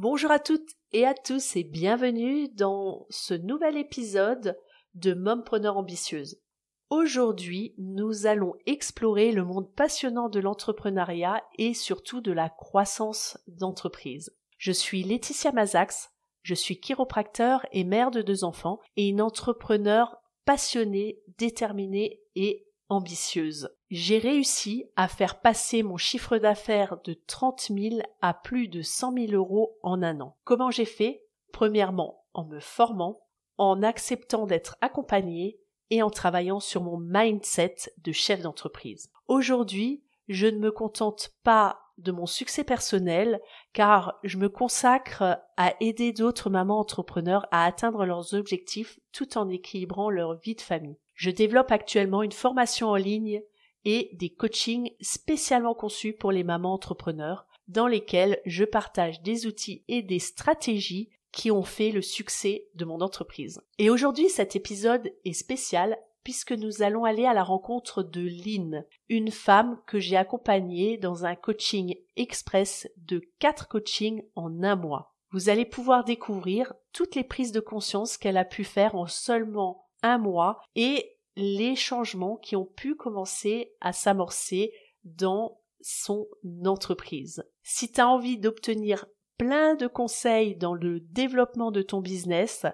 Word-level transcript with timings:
Bonjour 0.00 0.30
à 0.30 0.38
toutes 0.38 0.76
et 0.92 1.04
à 1.04 1.12
tous 1.12 1.56
et 1.56 1.64
bienvenue 1.64 2.46
dans 2.50 3.04
ce 3.10 3.34
nouvel 3.34 3.76
épisode 3.76 4.56
de 4.94 5.12
Mompreneur 5.12 5.76
ambitieuse. 5.76 6.40
Aujourd'hui, 6.88 7.74
nous 7.78 8.26
allons 8.26 8.54
explorer 8.64 9.32
le 9.32 9.42
monde 9.42 9.74
passionnant 9.74 10.28
de 10.28 10.38
l'entrepreneuriat 10.38 11.42
et 11.58 11.74
surtout 11.74 12.20
de 12.20 12.30
la 12.30 12.48
croissance 12.48 13.38
d'entreprise. 13.48 14.30
Je 14.56 14.70
suis 14.70 15.02
Laetitia 15.02 15.50
Mazax, 15.50 16.12
je 16.42 16.54
suis 16.54 16.78
chiropracteur 16.78 17.66
et 17.72 17.82
mère 17.82 18.12
de 18.12 18.22
deux 18.22 18.44
enfants 18.44 18.78
et 18.96 19.08
une 19.08 19.20
entrepreneur 19.20 20.16
passionnée, 20.44 21.18
déterminée 21.38 22.20
et 22.36 22.67
ambitieuse. 22.88 23.70
J'ai 23.90 24.18
réussi 24.18 24.86
à 24.96 25.08
faire 25.08 25.40
passer 25.40 25.82
mon 25.82 25.96
chiffre 25.96 26.38
d'affaires 26.38 26.98
de 27.04 27.14
30 27.26 27.70
000 27.74 27.96
à 28.20 28.34
plus 28.34 28.68
de 28.68 28.82
100 28.82 29.14
000 29.14 29.32
euros 29.32 29.78
en 29.82 30.02
un 30.02 30.20
an. 30.20 30.36
Comment 30.44 30.70
j'ai 30.70 30.84
fait? 30.84 31.22
Premièrement, 31.52 32.24
en 32.34 32.44
me 32.44 32.60
formant, 32.60 33.20
en 33.56 33.82
acceptant 33.82 34.46
d'être 34.46 34.76
accompagnée 34.80 35.58
et 35.90 36.02
en 36.02 36.10
travaillant 36.10 36.60
sur 36.60 36.82
mon 36.82 36.98
mindset 36.98 37.76
de 37.98 38.12
chef 38.12 38.42
d'entreprise. 38.42 39.10
Aujourd'hui, 39.26 40.04
je 40.28 40.46
ne 40.46 40.58
me 40.58 40.70
contente 40.70 41.30
pas 41.42 41.80
de 41.96 42.12
mon 42.12 42.26
succès 42.26 42.62
personnel 42.62 43.40
car 43.72 44.18
je 44.22 44.38
me 44.38 44.48
consacre 44.48 45.38
à 45.56 45.74
aider 45.80 46.12
d'autres 46.12 46.50
mamans 46.50 46.78
entrepreneurs 46.78 47.46
à 47.50 47.64
atteindre 47.64 48.04
leurs 48.04 48.34
objectifs 48.34 49.00
tout 49.12 49.36
en 49.36 49.48
équilibrant 49.48 50.10
leur 50.10 50.38
vie 50.38 50.54
de 50.54 50.60
famille. 50.60 50.98
Je 51.18 51.32
développe 51.32 51.72
actuellement 51.72 52.22
une 52.22 52.30
formation 52.30 52.90
en 52.90 52.94
ligne 52.94 53.42
et 53.84 54.10
des 54.12 54.30
coachings 54.30 54.92
spécialement 55.00 55.74
conçus 55.74 56.12
pour 56.12 56.30
les 56.30 56.44
mamans 56.44 56.74
entrepreneurs 56.74 57.48
dans 57.66 57.88
lesquels 57.88 58.40
je 58.46 58.64
partage 58.64 59.20
des 59.22 59.44
outils 59.44 59.82
et 59.88 60.02
des 60.02 60.20
stratégies 60.20 61.10
qui 61.32 61.50
ont 61.50 61.64
fait 61.64 61.90
le 61.90 62.02
succès 62.02 62.68
de 62.76 62.84
mon 62.84 63.00
entreprise. 63.00 63.60
Et 63.78 63.90
aujourd'hui, 63.90 64.28
cet 64.28 64.54
épisode 64.54 65.12
est 65.24 65.32
spécial 65.32 65.98
puisque 66.22 66.52
nous 66.52 66.82
allons 66.82 67.04
aller 67.04 67.26
à 67.26 67.34
la 67.34 67.42
rencontre 67.42 68.04
de 68.04 68.20
Lynn, 68.20 68.86
une 69.08 69.32
femme 69.32 69.80
que 69.88 69.98
j'ai 69.98 70.16
accompagnée 70.16 70.98
dans 70.98 71.24
un 71.24 71.34
coaching 71.34 71.96
express 72.14 72.88
de 72.96 73.20
quatre 73.40 73.66
coachings 73.66 74.22
en 74.36 74.62
un 74.62 74.76
mois. 74.76 75.16
Vous 75.32 75.48
allez 75.48 75.64
pouvoir 75.64 76.04
découvrir 76.04 76.74
toutes 76.92 77.16
les 77.16 77.24
prises 77.24 77.52
de 77.52 77.60
conscience 77.60 78.16
qu'elle 78.16 78.36
a 78.36 78.44
pu 78.44 78.62
faire 78.62 78.94
en 78.94 79.08
seulement 79.08 79.87
mois 80.02 80.60
et 80.74 81.18
les 81.36 81.76
changements 81.76 82.36
qui 82.36 82.56
ont 82.56 82.64
pu 82.64 82.94
commencer 82.94 83.72
à 83.80 83.92
s'amorcer 83.92 84.72
dans 85.04 85.60
son 85.80 86.26
entreprise. 86.64 87.44
Si 87.62 87.92
tu 87.92 88.00
as 88.00 88.08
envie 88.08 88.38
d'obtenir 88.38 89.06
plein 89.36 89.74
de 89.74 89.86
conseils 89.86 90.56
dans 90.56 90.74
le 90.74 91.00
développement 91.00 91.70
de 91.70 91.82
ton 91.82 92.00
business, 92.00 92.66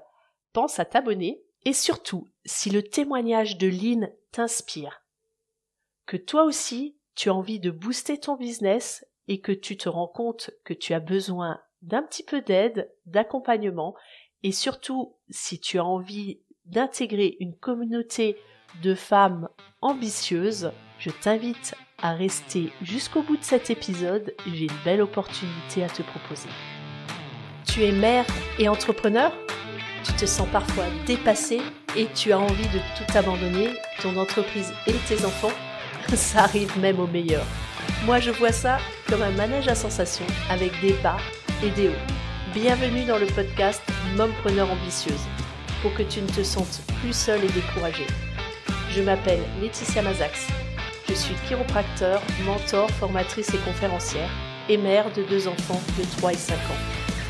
pense 0.53 0.79
à 0.79 0.85
t'abonner 0.85 1.45
et 1.65 1.73
surtout, 1.73 2.29
si 2.45 2.71
le 2.71 2.83
témoignage 2.83 3.59
de 3.59 3.69
Lynn 3.69 4.11
t'inspire, 4.33 5.03
que 6.07 6.17
toi 6.17 6.45
aussi 6.45 6.97
tu 7.15 7.29
as 7.29 7.35
envie 7.35 7.61
de 7.61 7.71
booster 7.71 8.19
ton 8.19 8.37
business 8.37 9.07
et 9.29 9.41
que 9.41 9.53
tu 9.53 9.77
te 9.77 9.89
rends 9.89 10.09
compte 10.09 10.51
que 10.65 10.75
tu 10.75 10.95
as 10.95 11.01
besoin 11.01 11.61
d'un 11.83 12.03
petit 12.03 12.25
peu 12.25 12.41
d'aide, 12.41 12.93
d'accompagnement 13.07 13.95
et 14.43 14.53
surtout 14.53 15.17
si 15.31 15.61
tu 15.61 15.79
as 15.79 15.85
envie 15.85 16.43
d'intégrer 16.67 17.37
une 17.41 17.55
communauté 17.55 18.37
de 18.83 18.95
femmes 18.95 19.49
ambitieuses, 19.81 20.73
je 20.99 21.11
t'invite 21.11 21.75
à 22.03 22.15
rester 22.15 22.73
jusqu'au 22.83 23.23
bout 23.23 23.37
de 23.37 23.45
cet 23.45 23.71
épisode, 23.71 24.35
j'ai 24.47 24.65
une 24.65 24.85
belle 24.85 25.03
opportunité 25.03 25.85
à 25.85 25.89
te 25.89 26.03
proposer. 26.03 26.49
Tu 27.67 27.83
es 27.85 27.93
mère 27.93 28.27
et 28.59 28.69
entrepreneur? 28.69 29.33
Tu 30.05 30.13
te 30.13 30.27
sens 30.27 30.49
parfois 30.51 30.85
dépassé 31.07 31.61
et 31.97 32.07
tu 32.15 32.33
as 32.33 32.39
envie 32.39 32.69
de 32.69 32.79
tout 32.97 33.17
abandonner, 33.19 33.71
ton 34.03 34.17
entreprise 34.17 34.73
et 34.87 34.93
tes 35.09 35.25
enfants? 35.25 35.53
Ça 36.15 36.45
arrive 36.45 36.79
même 36.79 37.01
au 37.01 37.07
meilleur. 37.07 37.45
Moi 38.05 38.19
je 38.21 38.31
vois 38.31 38.53
ça 38.53 38.79
comme 39.09 39.23
un 39.23 39.31
manège 39.31 39.69
à 39.69 39.75
sensations 39.75 40.27
avec 40.51 40.79
des 40.81 40.93
bas 41.03 41.19
et 41.63 41.71
des 41.71 41.89
hauts. 41.89 42.15
Bienvenue 42.53 43.05
dans 43.05 43.19
le 43.19 43.27
podcast 43.27 43.83
Mompreneur 44.17 44.71
ambitieuse 44.71 45.27
pour 45.85 45.93
que 45.93 46.03
tu 46.03 46.23
ne 46.23 46.27
te 46.27 46.43
sentes 46.43 46.81
plus 47.03 47.13
seule 47.13 47.45
et 47.45 47.53
découragée. 47.53 48.07
Je 48.91 49.03
m'appelle 49.03 49.41
Laetitia 49.61 50.01
Mazax. 50.01 50.47
Je 51.07 51.13
suis 51.13 51.35
chiropracteur, 51.47 52.23
mentor, 52.47 52.91
formatrice 52.93 53.53
et 53.53 53.59
conférencière 53.59 54.31
et 54.71 54.79
mère 54.79 55.13
de 55.13 55.23
deux 55.25 55.47
enfants 55.47 55.83
de 55.99 56.05
3 56.17 56.33
et 56.33 56.37
5 56.37 56.55
ans. 56.55 56.81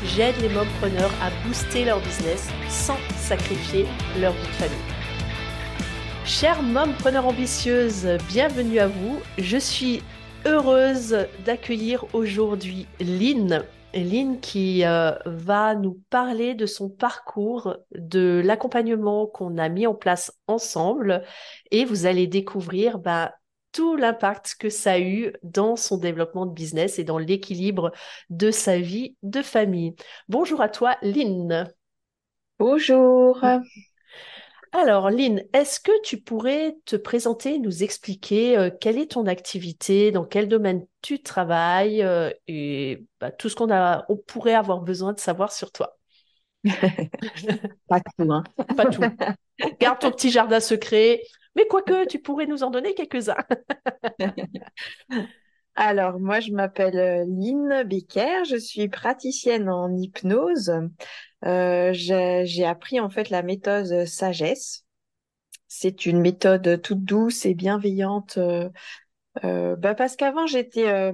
J'aide 0.05 0.35
les 0.41 0.47
mompreneurs 0.47 1.11
à 1.21 1.31
booster 1.45 1.83
leur 1.83 1.99
business 1.99 2.47
sans 2.69 2.97
sacrifier 3.17 3.85
leur 4.21 4.31
vie 4.31 4.47
de 4.47 4.53
famille. 4.53 4.77
Chère 6.23 6.63
mompreneur 6.63 7.27
ambitieuse, 7.27 8.07
bienvenue 8.29 8.79
à 8.79 8.87
vous. 8.87 9.19
Je 9.37 9.57
suis 9.57 10.01
heureuse 10.45 11.17
d'accueillir 11.45 12.05
aujourd'hui 12.13 12.87
Lynn 13.01 13.65
Lynn 13.95 14.39
qui 14.39 14.85
euh, 14.85 15.11
va 15.25 15.75
nous 15.75 16.01
parler 16.09 16.53
de 16.53 16.65
son 16.65 16.89
parcours, 16.89 17.77
de 17.91 18.41
l'accompagnement 18.43 19.25
qu'on 19.27 19.57
a 19.57 19.69
mis 19.69 19.87
en 19.87 19.95
place 19.95 20.31
ensemble 20.47 21.23
et 21.71 21.85
vous 21.85 22.05
allez 22.05 22.27
découvrir 22.27 22.99
bah, 22.99 23.33
tout 23.71 23.95
l'impact 23.95 24.55
que 24.59 24.69
ça 24.69 24.93
a 24.93 24.99
eu 24.99 25.33
dans 25.43 25.75
son 25.75 25.97
développement 25.97 26.45
de 26.45 26.53
business 26.53 26.99
et 26.99 27.03
dans 27.03 27.17
l'équilibre 27.17 27.91
de 28.29 28.51
sa 28.51 28.79
vie 28.79 29.15
de 29.23 29.41
famille. 29.41 29.95
Bonjour 30.29 30.61
à 30.61 30.69
toi, 30.69 30.97
Lynn. 31.01 31.67
Bonjour. 32.59 33.39
Alors, 34.77 35.09
Lynn, 35.09 35.41
est-ce 35.53 35.79
que 35.79 36.01
tu 36.01 36.19
pourrais 36.19 36.75
te 36.83 36.97
présenter, 36.97 37.59
nous 37.59 37.83
expliquer 37.83 38.57
euh, 38.57 38.69
quelle 38.69 38.97
est 38.97 39.11
ton 39.11 39.25
activité, 39.25 40.11
dans 40.11 40.25
quel 40.25 40.49
domaine 40.49 40.85
tu 41.01 41.23
travailles 41.23 42.03
euh, 42.03 42.29
et 42.47 43.05
bah, 43.21 43.31
tout 43.31 43.47
ce 43.47 43.55
qu'on 43.55 43.71
a, 43.71 44.05
on 44.09 44.17
pourrait 44.17 44.53
avoir 44.53 44.81
besoin 44.81 45.13
de 45.13 45.19
savoir 45.19 45.53
sur 45.53 45.71
toi? 45.71 45.97
Pas 47.87 48.01
tout, 48.01 48.29
hein. 48.29 48.43
Pas 48.75 48.87
tout. 48.87 49.01
Garde 49.79 49.99
ton 49.99 50.11
petit 50.11 50.29
jardin 50.29 50.59
secret, 50.59 51.21
mais 51.55 51.67
quoique, 51.67 52.07
tu 52.07 52.19
pourrais 52.19 52.45
nous 52.45 52.63
en 52.63 52.69
donner 52.69 52.93
quelques-uns. 52.93 53.37
Alors, 55.75 56.19
moi, 56.19 56.39
je 56.39 56.51
m'appelle 56.51 56.97
euh, 56.97 57.25
Lynn 57.27 57.83
Becker, 57.83 58.45
je 58.45 58.55
suis 58.55 58.87
praticienne 58.87 59.69
en 59.69 59.93
hypnose. 59.93 60.71
Euh, 61.45 61.91
j'ai 61.93 62.65
appris 62.65 62.99
en 62.99 63.09
fait 63.09 63.29
la 63.29 63.43
méthode 63.43 64.05
sagesse. 64.05 64.85
C'est 65.67 66.05
une 66.05 66.21
méthode 66.21 66.81
toute 66.81 67.03
douce 67.03 67.45
et 67.45 67.55
bienveillante. 67.55 68.37
Euh, 68.37 68.69
euh, 69.43 69.75
bah 69.75 69.95
parce 69.95 70.15
qu'avant 70.15 70.47
j'étais 70.47 71.11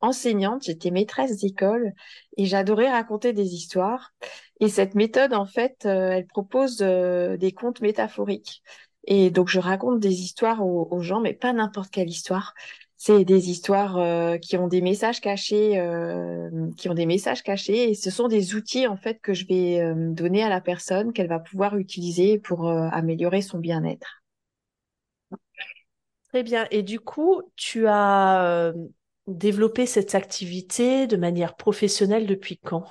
enseignante, 0.00 0.64
j'étais 0.64 0.90
maîtresse 0.90 1.36
d'école 1.38 1.92
et 2.38 2.46
j'adorais 2.46 2.90
raconter 2.90 3.34
des 3.34 3.54
histoires. 3.54 4.14
Et 4.60 4.68
cette 4.68 4.94
méthode 4.94 5.34
en 5.34 5.44
fait, 5.44 5.84
elle 5.84 6.26
propose 6.26 6.78
des 6.78 7.52
contes 7.54 7.82
métaphoriques. 7.82 8.62
Et 9.04 9.30
donc 9.30 9.48
je 9.48 9.60
raconte 9.60 10.00
des 10.00 10.22
histoires 10.22 10.64
aux 10.64 11.00
gens, 11.02 11.20
mais 11.20 11.34
pas 11.34 11.52
n'importe 11.52 11.90
quelle 11.90 12.08
histoire 12.08 12.54
c'est 12.98 13.24
des 13.24 13.50
histoires 13.50 13.96
euh, 13.98 14.38
qui 14.38 14.56
ont 14.58 14.68
des 14.68 14.80
messages 14.82 15.20
cachés, 15.20 15.78
euh, 15.78 16.50
qui 16.76 16.88
ont 16.90 16.94
des 16.94 17.06
messages 17.06 17.42
cachés, 17.44 17.90
et 17.90 17.94
ce 17.94 18.10
sont 18.10 18.28
des 18.28 18.54
outils 18.56 18.86
en 18.88 18.96
fait 18.96 19.20
que 19.20 19.34
je 19.34 19.46
vais 19.46 19.80
euh, 19.80 19.94
donner 20.12 20.42
à 20.42 20.48
la 20.50 20.60
personne 20.60 21.12
qu'elle 21.12 21.28
va 21.28 21.38
pouvoir 21.38 21.76
utiliser 21.78 22.38
pour 22.38 22.68
améliorer 22.68 23.40
son 23.42 23.58
bien-être. 23.58 24.22
Très 26.28 26.42
bien. 26.42 26.66
Et 26.70 26.82
du 26.82 27.00
coup, 27.00 27.42
tu 27.56 27.86
as 27.88 28.72
développé 29.26 29.86
cette 29.86 30.14
activité 30.14 31.06
de 31.06 31.16
manière 31.16 31.56
professionnelle 31.56 32.26
depuis 32.26 32.58
quand? 32.58 32.86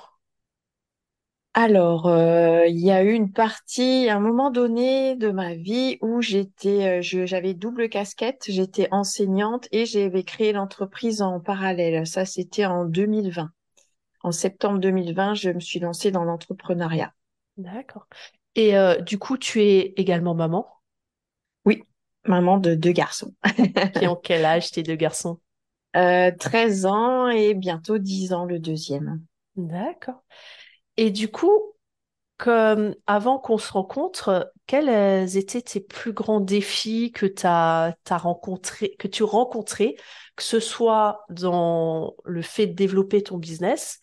Alors, 1.60 2.06
euh, 2.06 2.66
il 2.68 2.78
y 2.78 2.92
a 2.92 3.02
eu 3.02 3.10
une 3.10 3.32
partie, 3.32 4.08
un 4.08 4.20
moment 4.20 4.52
donné 4.52 5.16
de 5.16 5.32
ma 5.32 5.54
vie 5.54 5.98
où 6.02 6.22
j'étais, 6.22 7.00
euh, 7.00 7.26
j'avais 7.26 7.52
double 7.52 7.88
casquette, 7.88 8.44
j'étais 8.46 8.86
enseignante 8.92 9.66
et 9.72 9.84
j'avais 9.84 10.22
créé 10.22 10.52
l'entreprise 10.52 11.20
en 11.20 11.40
parallèle. 11.40 12.06
Ça, 12.06 12.24
c'était 12.24 12.64
en 12.64 12.84
2020. 12.84 13.50
En 14.22 14.30
septembre 14.30 14.78
2020, 14.78 15.34
je 15.34 15.50
me 15.50 15.58
suis 15.58 15.80
lancée 15.80 16.12
dans 16.12 16.22
l'entrepreneuriat. 16.22 17.12
D'accord. 17.56 18.06
Et 18.54 18.78
euh, 18.78 19.00
du 19.00 19.18
coup, 19.18 19.36
tu 19.36 19.60
es 19.60 19.94
également 19.96 20.36
maman? 20.36 20.64
Oui, 21.64 21.82
maman 22.24 22.58
de 22.58 22.76
deux 22.76 22.92
garçons. 22.92 23.34
Qui 23.96 24.06
ont 24.06 24.14
quel 24.22 24.44
âge 24.44 24.70
tes 24.70 24.84
deux 24.84 24.94
garçons? 24.94 25.40
13 25.92 26.86
ans 26.86 27.28
et 27.30 27.54
bientôt 27.54 27.98
10 27.98 28.32
ans 28.32 28.44
le 28.44 28.60
deuxième. 28.60 29.20
D'accord. 29.56 30.22
Et 30.98 31.12
du 31.12 31.30
coup, 31.30 31.52
comme 32.38 32.94
avant 33.06 33.38
qu'on 33.38 33.56
se 33.56 33.72
rencontre, 33.72 34.52
quels 34.66 35.36
étaient 35.36 35.62
tes 35.62 35.80
plus 35.80 36.12
grands 36.12 36.40
défis 36.40 37.12
que 37.12 37.24
tu 37.24 37.46
as, 37.46 37.96
rencontré, 38.10 38.96
que 38.98 39.06
tu 39.06 39.22
rencontrais, 39.22 39.94
que 40.34 40.42
ce 40.42 40.58
soit 40.58 41.24
dans 41.30 42.16
le 42.24 42.42
fait 42.42 42.66
de 42.66 42.74
développer 42.74 43.22
ton 43.22 43.38
business 43.38 44.00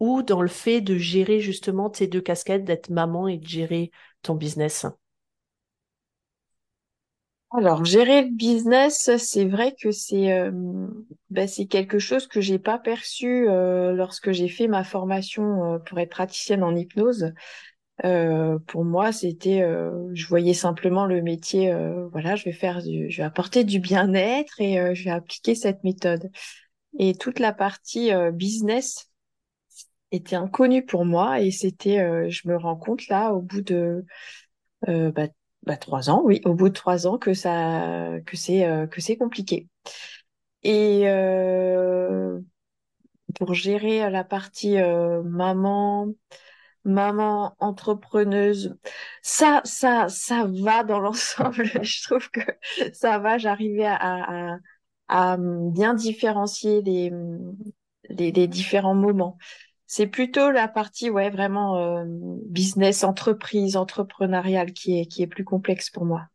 ou 0.00 0.22
dans 0.22 0.42
le 0.42 0.48
fait 0.48 0.80
de 0.80 0.98
gérer 0.98 1.38
justement 1.38 1.90
tes 1.90 2.08
deux 2.08 2.20
casquettes, 2.20 2.64
d'être 2.64 2.90
maman 2.90 3.28
et 3.28 3.38
de 3.38 3.46
gérer 3.46 3.92
ton 4.22 4.34
business? 4.34 4.84
Alors, 7.54 7.84
gérer 7.84 8.22
le 8.22 8.30
business, 8.34 9.10
c'est 9.18 9.44
vrai 9.44 9.74
que 9.78 9.90
c'est 9.90 10.32
euh, 10.32 10.50
ben, 11.28 11.46
c'est 11.46 11.66
quelque 11.66 11.98
chose 11.98 12.26
que 12.26 12.40
j'ai 12.40 12.58
pas 12.58 12.78
perçu 12.78 13.46
euh, 13.48 13.92
lorsque 13.92 14.32
j'ai 14.32 14.48
fait 14.48 14.68
ma 14.68 14.84
formation 14.84 15.74
euh, 15.74 15.78
pour 15.78 15.98
être 15.98 16.10
praticienne 16.10 16.62
en 16.62 16.74
hypnose. 16.74 17.34
pour 18.66 18.84
moi, 18.84 19.12
c'était, 19.12 19.62
je 20.14 20.26
voyais 20.26 20.54
simplement 20.54 21.04
le 21.06 21.22
métier, 21.22 21.72
voilà, 22.10 22.36
je 22.36 22.44
vais 22.44 22.52
faire, 22.52 22.80
je 22.80 23.16
vais 23.16 23.22
apporter 23.22 23.64
du 23.64 23.78
bien-être 23.78 24.60
et 24.60 24.94
je 24.94 25.04
vais 25.04 25.10
appliquer 25.10 25.54
cette 25.54 25.84
méthode. 25.84 26.30
Et 26.98 27.14
toute 27.14 27.38
la 27.38 27.52
partie 27.52 28.10
business 28.32 29.10
était 30.10 30.36
inconnue 30.36 30.84
pour 30.84 31.04
moi 31.04 31.40
et 31.40 31.50
c'était, 31.52 32.28
je 32.30 32.48
me 32.48 32.56
rends 32.56 32.76
compte 32.76 33.06
là, 33.08 33.32
au 33.34 33.40
bout 33.40 33.62
de 33.62 34.04
bah, 34.88 35.28
bah, 35.64 35.76
trois 35.76 36.10
ans, 36.10 36.22
oui, 36.24 36.40
au 36.44 36.54
bout 36.54 36.68
de 36.68 36.74
trois 36.74 37.06
ans 37.06 37.18
que 37.18 37.34
ça, 37.34 38.18
que 38.26 38.36
c'est, 38.36 38.66
euh, 38.66 38.86
que 38.86 39.00
c'est 39.00 39.16
compliqué. 39.16 39.68
Et 40.64 41.04
euh, 41.08 42.40
pour 43.38 43.54
gérer 43.54 44.08
la 44.10 44.24
partie 44.24 44.78
euh, 44.78 45.22
maman, 45.22 46.08
maman 46.84 47.56
entrepreneuse, 47.60 48.76
ça, 49.22 49.62
ça, 49.64 50.08
ça 50.08 50.46
va 50.62 50.84
dans 50.84 51.00
l'ensemble. 51.00 51.64
Je 51.84 52.04
trouve 52.04 52.30
que 52.30 52.40
ça 52.94 53.18
va. 53.18 53.38
J'arrivais 53.38 53.86
à, 53.86 54.54
à, 54.54 54.58
à, 55.08 55.36
bien 55.38 55.94
différencier 55.94 56.82
les, 56.82 57.12
les, 58.08 58.32
les 58.32 58.48
différents 58.48 58.94
moments. 58.94 59.38
C'est 59.94 60.06
plutôt 60.06 60.50
la 60.50 60.68
partie, 60.68 61.10
ouais, 61.10 61.28
vraiment 61.28 61.76
euh, 61.76 62.04
business, 62.48 63.04
entreprise, 63.04 63.76
entrepreneuriale 63.76 64.72
qui 64.72 64.98
est, 64.98 65.04
qui 65.04 65.22
est 65.22 65.26
plus 65.26 65.44
complexe 65.44 65.90
pour 65.90 66.06
moi. 66.06 66.28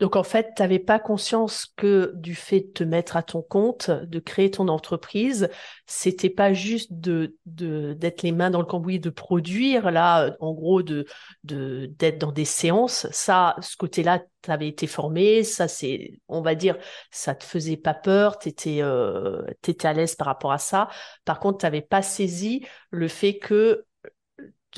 Donc 0.00 0.14
en 0.14 0.22
fait, 0.22 0.52
tu 0.54 0.62
n'avais 0.62 0.78
pas 0.78 0.98
conscience 0.98 1.66
que 1.76 2.12
du 2.14 2.34
fait 2.34 2.60
de 2.60 2.66
te 2.68 2.84
mettre 2.84 3.16
à 3.16 3.22
ton 3.22 3.42
compte, 3.42 3.90
de 3.90 4.18
créer 4.20 4.50
ton 4.50 4.68
entreprise, 4.68 5.48
c'était 5.86 6.30
pas 6.30 6.52
juste 6.52 6.92
d'être 6.92 8.22
les 8.22 8.32
mains 8.32 8.50
dans 8.50 8.60
le 8.60 8.66
cambouis, 8.66 9.00
de 9.00 9.10
produire 9.10 9.90
là, 9.90 10.36
en 10.40 10.54
gros, 10.54 10.82
de 10.82 11.06
d'être 11.42 12.18
dans 12.18 12.32
des 12.32 12.44
séances. 12.44 13.08
Ça, 13.10 13.56
ce 13.60 13.76
côté-là, 13.76 14.20
tu 14.42 14.50
avais 14.50 14.68
été 14.68 14.86
formé, 14.86 15.42
ça 15.42 15.66
c'est, 15.66 16.20
on 16.28 16.42
va 16.42 16.54
dire, 16.54 16.76
ça 17.10 17.34
te 17.34 17.44
faisait 17.44 17.76
pas 17.76 17.94
peur, 17.94 18.38
tu 18.38 18.50
étais, 18.50 18.82
euh, 18.82 19.42
à 19.82 19.92
l'aise 19.92 20.14
par 20.14 20.28
rapport 20.28 20.52
à 20.52 20.58
ça. 20.58 20.88
Par 21.24 21.40
contre, 21.40 21.58
tu 21.58 21.66
n'avais 21.66 21.82
pas 21.82 22.02
saisi 22.02 22.64
le 22.90 23.08
fait 23.08 23.38
que 23.38 23.84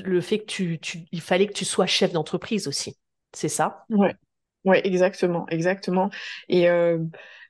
le 0.03 0.21
fait 0.21 0.41
que 0.41 0.47
tu, 0.47 0.79
tu, 0.81 1.05
il 1.13 1.21
fallait 1.21 1.47
que 1.47 1.53
tu 1.53 1.65
sois 1.65 1.87
chef 1.87 2.13
d'entreprise 2.13 2.69
aussi. 2.69 2.97
C'est 3.33 3.49
ça? 3.49 3.85
Ouais. 3.91 4.15
Oui, 4.65 4.79
exactement, 4.85 5.47
exactement. 5.49 6.11
Et 6.49 6.69
euh, 6.69 6.99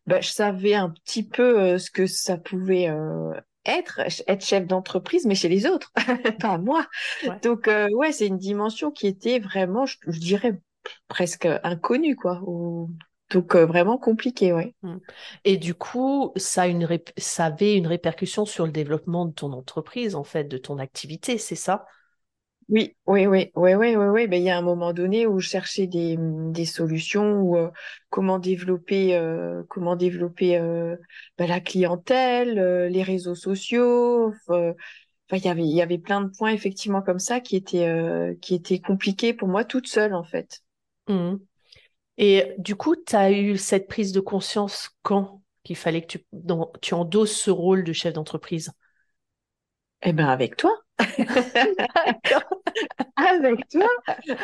bah, 0.07 0.21
je 0.21 0.29
savais 0.29 0.75
un 0.75 0.91
petit 0.91 1.27
peu 1.27 1.61
euh, 1.61 1.79
ce 1.79 1.91
que 1.91 2.07
ça 2.07 2.37
pouvait 2.37 2.89
euh, 2.89 3.33
être, 3.65 4.01
être 4.27 4.45
chef 4.45 4.67
d'entreprise, 4.67 5.27
mais 5.27 5.35
chez 5.35 5.49
les 5.49 5.67
autres, 5.67 5.93
pas 6.41 6.59
moi. 6.59 6.87
Donc 7.43 7.69
ouais, 7.93 8.12
c'est 8.12 8.27
une 8.27 8.39
dimension 8.39 8.91
qui 8.91 9.07
était 9.07 9.39
vraiment, 9.39 9.87
je, 9.87 9.97
dirais, 10.07 10.61
presque 11.09 11.49
inconnue, 11.62 12.17
quoi. 12.17 12.41
Donc 13.31 13.55
vraiment 13.55 13.99
compliqué, 13.99 14.53
ouais. 14.53 14.75
Mmh. 14.83 14.97
Et 15.45 15.56
du 15.56 15.75
coup, 15.75 16.33
ça, 16.37 16.63
a 16.63 16.67
une 16.69 16.89
ça 17.17 17.47
avait 17.47 17.77
une 17.77 17.87
répercussion 17.87 18.45
sur 18.45 18.67
le 18.67 18.73
développement 18.73 19.27
de 19.27 19.33
ton 19.33 19.53
entreprise, 19.53 20.15
en 20.15 20.25
fait, 20.25 20.45
de 20.45 20.59
ton 20.59 20.79
activité, 20.79 21.39
c'est 21.39 21.56
ça? 21.56 21.87
Oui, 22.70 22.94
oui, 23.06 23.26
oui, 23.26 23.50
oui, 23.56 23.75
oui, 23.75 23.96
oui, 23.96 24.06
oui. 24.06 24.26
Ben, 24.28 24.37
il 24.40 24.44
y 24.44 24.50
a 24.50 24.56
un 24.56 24.62
moment 24.62 24.93
donné 24.93 25.26
où 25.26 25.40
je 25.40 25.49
cherchais 25.49 25.88
des, 25.88 26.17
des 26.19 26.64
solutions 26.64 27.40
ou 27.40 27.56
euh, 27.56 27.69
comment 28.11 28.38
développer, 28.38 29.17
euh, 29.17 29.64
comment 29.69 29.96
développer 29.96 30.56
euh, 30.56 30.96
ben, 31.37 31.49
la 31.49 31.58
clientèle, 31.58 32.87
les 32.88 33.02
réseaux 33.02 33.34
sociaux. 33.34 34.32
Enfin, 34.46 34.75
il 35.32 35.44
y 35.44 35.49
avait, 35.49 35.64
il 35.64 35.75
y 35.75 35.82
avait 35.82 35.99
plein 35.99 36.20
de 36.20 36.31
points 36.31 36.52
effectivement 36.52 37.02
comme 37.02 37.19
ça 37.19 37.40
qui 37.40 37.56
étaient, 37.56 38.37
qui 38.40 38.55
étaient 38.55 38.81
compliqués 38.81 39.34
pour 39.34 39.49
moi 39.49 39.64
toute 39.64 39.88
seule 39.88 40.14
en 40.14 40.25
fait. 40.25 40.61
Mmh. 41.08 41.37
Et 42.19 42.52
du 42.58 42.76
coup, 42.76 42.94
tu 42.94 43.17
as 43.17 43.32
eu 43.32 43.56
cette 43.56 43.88
prise 43.88 44.12
de 44.12 44.20
conscience 44.20 44.90
quand 45.02 45.43
qu'il 45.64 45.76
fallait 45.76 46.02
que 46.02 46.19
tu, 46.19 46.25
tu 46.81 46.94
endosses 46.94 47.37
ce 47.37 47.50
rôle 47.50 47.82
de 47.82 47.93
chef 47.93 48.12
d'entreprise? 48.12 48.70
Eh 50.02 50.12
ben 50.12 50.28
avec 50.28 50.56
toi. 50.56 50.72
avec 53.17 53.69
toi? 53.69 53.88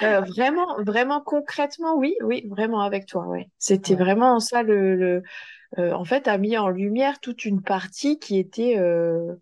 Euh, 0.03 0.21
vraiment, 0.21 0.83
vraiment 0.83 1.21
concrètement, 1.21 1.97
oui, 1.97 2.15
oui, 2.23 2.47
vraiment 2.49 2.81
avec 2.81 3.07
toi. 3.07 3.27
Ouais. 3.27 3.49
C'était 3.59 3.95
vraiment 3.95 4.41
ça 4.41 4.63
le, 4.63 4.97
le 4.97 5.23
euh, 5.79 5.93
en 5.93 6.05
fait, 6.05 6.29
a 6.29 6.39
mis 6.39 6.57
en 6.57 6.69
lumière 6.69 7.21
toute 7.21 7.45
une 7.45 7.63
partie 7.63 8.19
qui 8.19 8.39
était 8.39 8.77
euh, 8.79 9.35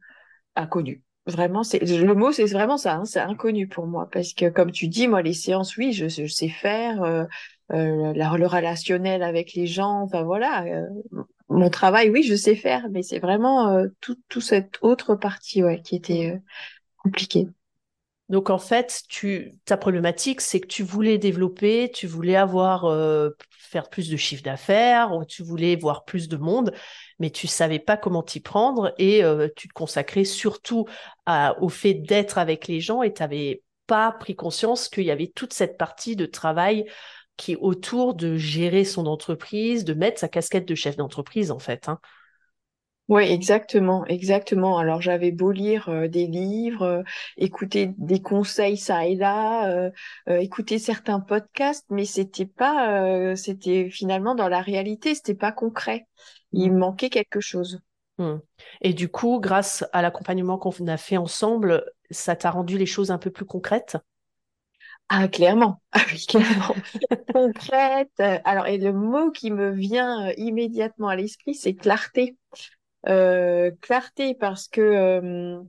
inconnue. 0.57 1.03
Vraiment, 1.27 1.63
c'est 1.63 1.81
le 1.81 2.15
mot, 2.15 2.33
c'est 2.33 2.45
vraiment 2.47 2.77
ça. 2.77 2.97
Hein, 2.97 3.05
c'est 3.07 3.21
inconnu 3.21 3.69
pour 3.69 3.87
moi 3.87 4.09
parce 4.13 4.35
que, 4.35 4.51
comme 4.51 4.73
tu 4.73 4.89
dis, 4.89 5.09
moi, 5.09 5.23
les 5.23 5.33
séances, 5.33 5.77
oui, 5.77 5.93
je, 5.93 6.09
je 6.09 6.27
sais 6.27 6.49
faire. 6.49 7.03
Euh, 7.03 7.25
le 7.71 8.47
relationnel 8.47 9.23
avec 9.23 9.55
les 9.55 9.67
gens, 9.67 10.03
enfin 10.03 10.23
voilà, 10.23 10.65
mon 11.49 11.71
travail, 11.71 12.11
oui, 12.11 12.23
je 12.23 12.35
sais 12.35 12.57
faire, 12.57 12.89
mais 12.91 13.03
c'est 13.03 13.19
vraiment 13.19 13.69
euh, 13.69 13.89
toute 14.01 14.21
tout 14.29 14.41
cette 14.41 14.79
autre 14.83 15.15
partie 15.15 15.63
ouais, 15.63 15.83
qui 15.83 15.97
était 15.97 16.41
euh, 17.05 17.11
compliquée. 17.11 17.49
Donc 18.31 18.49
en 18.49 18.59
fait, 18.59 19.03
tu, 19.09 19.59
ta 19.67 19.77
problématique, 19.77 20.41
c'est 20.41 20.61
que 20.61 20.67
tu 20.67 20.83
voulais 20.83 21.19
développer, 21.19 21.91
tu 21.93 22.07
voulais 22.07 22.37
avoir 22.37 22.87
euh, 22.87 23.31
faire 23.51 23.91
plus 23.91 24.09
de 24.09 24.17
chiffre 24.17 24.43
d'affaires, 24.43 25.13
tu 25.29 25.43
voulais 25.43 25.77
voir 25.77 26.05
plus 26.05 26.29
de 26.29 26.39
monde, 26.39 26.73
mais 27.19 27.31
tu 27.31 27.47
savais 27.47 27.79
pas 27.79 27.99
comment 27.99 28.23
t'y 28.23 28.41
prendre 28.41 28.95
et 28.99 29.23
tu 29.57 29.69
te 29.69 29.75
consacrais 29.75 30.25
surtout 30.25 30.87
au 31.61 31.69
fait 31.69 31.93
d'être 31.93 32.39
avec 32.39 32.67
les 32.67 32.81
gens 32.81 33.03
et 33.03 33.13
tu 33.13 33.21
n'avais 33.21 33.63
pas 33.87 34.13
pris 34.13 34.35
conscience 34.35 34.89
qu'il 34.89 35.05
y 35.05 35.11
avait 35.11 35.31
toute 35.35 35.53
cette 35.53 35.77
partie 35.77 36.17
de 36.17 36.25
travail 36.27 36.87
qui 37.37 37.53
est 37.53 37.59
autour 37.61 38.15
de 38.15 38.37
gérer 38.37 38.85
son 38.85 39.07
entreprise, 39.07 39.85
de 39.85 39.95
mettre 39.95 40.21
sa 40.21 40.29
casquette 40.29 40.67
de 40.67 40.75
chef 40.75 40.97
d'entreprise 40.97 41.51
en 41.51 41.59
fait. 41.59 41.89
Hein. 41.89 41.99
Oui, 43.09 43.25
exactement, 43.25 44.07
exactement. 44.07 44.79
Alors 44.79 45.03
j'avais 45.03 45.31
beau 45.31 45.51
lire 45.51 45.91
euh, 45.91 46.09
des 46.09 46.27
livres, 46.27 46.83
euh, 46.83 47.03
écouter 47.37 47.91
des 47.99 48.23
conseils 48.23 48.79
ça 48.79 49.05
et 49.07 49.15
là, 49.15 49.69
euh, 49.69 49.91
écouter 50.39 50.79
certains 50.79 51.21
podcasts, 51.21 51.85
mais 51.91 52.07
c'était 52.07 52.47
pas, 52.47 53.37
c'était 53.37 53.91
finalement 53.91 54.35
dans 54.35 54.49
la 54.49 54.63
réalité, 54.63 55.15
c'était 55.15 55.35
pas 55.35 55.53
concret. 55.53 56.07
Il 56.53 56.73
mmh. 56.73 56.79
manquait 56.79 57.11
quelque 57.11 57.41
chose. 57.41 57.81
Mmh. 58.17 58.37
Et 58.81 58.95
du 58.95 59.11
coup, 59.11 59.39
grâce 59.39 59.85
à 59.93 60.01
l'accompagnement 60.01 60.57
qu'on 60.57 60.87
a 60.87 60.97
fait 60.97 61.19
ensemble, 61.19 61.85
ça 62.11 62.37
t'a 62.37 62.51
rendu 62.51 62.79
les 62.79 62.87
choses 62.87 63.11
un 63.11 63.19
peu 63.19 63.31
plus 63.31 63.45
concrètes? 63.45 63.99
Ah, 65.11 65.29
clairement. 65.29 65.83
Ah 65.93 66.01
oui, 66.11 66.25
clairement. 66.29 66.75
Concrète. 67.35 68.19
Alors, 68.45 68.67
et 68.67 68.79
le 68.79 68.95
mot 68.95 69.31
qui 69.31 69.51
me 69.51 69.73
vient 69.73 70.33
immédiatement 70.39 71.09
à 71.09 71.17
l'esprit, 71.17 71.55
c'est 71.55 71.75
clarté. 71.75 72.39
Euh, 73.09 73.71
clarté 73.83 74.35
parce 74.35 74.69
que 74.69 74.81
euh, 74.81 75.61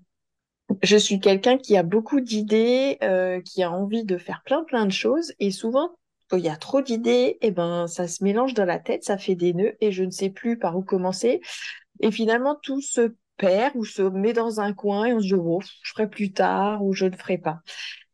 je 0.84 0.98
suis 0.98 1.20
quelqu'un 1.20 1.58
qui 1.58 1.76
a 1.78 1.84
beaucoup 1.84 2.22
d'idées, 2.22 2.98
euh, 3.04 3.42
qui 3.42 3.62
a 3.62 3.72
envie 3.72 4.06
de 4.06 4.18
faire 4.18 4.42
plein 4.46 4.64
plein 4.64 4.86
de 4.86 4.92
choses 4.92 5.34
et 5.40 5.52
souvent 5.52 5.92
quand 6.30 6.38
il 6.38 6.46
y 6.46 6.50
a 6.50 6.56
trop 6.56 6.82
d'idées, 6.82 7.38
et 7.42 7.48
eh 7.48 7.52
ben 7.52 7.88
ça 7.88 8.08
se 8.08 8.24
mélange 8.24 8.56
dans 8.56 8.66
la 8.66 8.80
tête, 8.80 9.04
ça 9.04 9.18
fait 9.18 9.36
des 9.36 9.54
nœuds 9.54 9.76
et 9.80 9.92
je 9.92 10.04
ne 10.04 10.10
sais 10.10 10.30
plus 10.32 10.58
par 10.58 10.76
où 10.76 10.82
commencer. 10.82 11.40
Et 12.00 12.10
finalement 12.12 12.58
tout 12.64 12.82
se 12.82 13.14
perd 13.38 13.76
ou 13.76 13.86
se 13.86 14.02
met 14.02 14.34
dans 14.34 14.60
un 14.60 14.74
coin 14.74 15.06
et 15.06 15.14
on 15.14 15.20
se 15.20 15.26
dit 15.26 15.34
oh, 15.36 15.62
je 15.84 15.92
ferai 15.92 16.10
plus 16.10 16.32
tard 16.32 16.84
ou 16.84 16.94
je 16.94 17.06
ne 17.06 17.16
ferai 17.16 17.38
pas. 17.38 17.60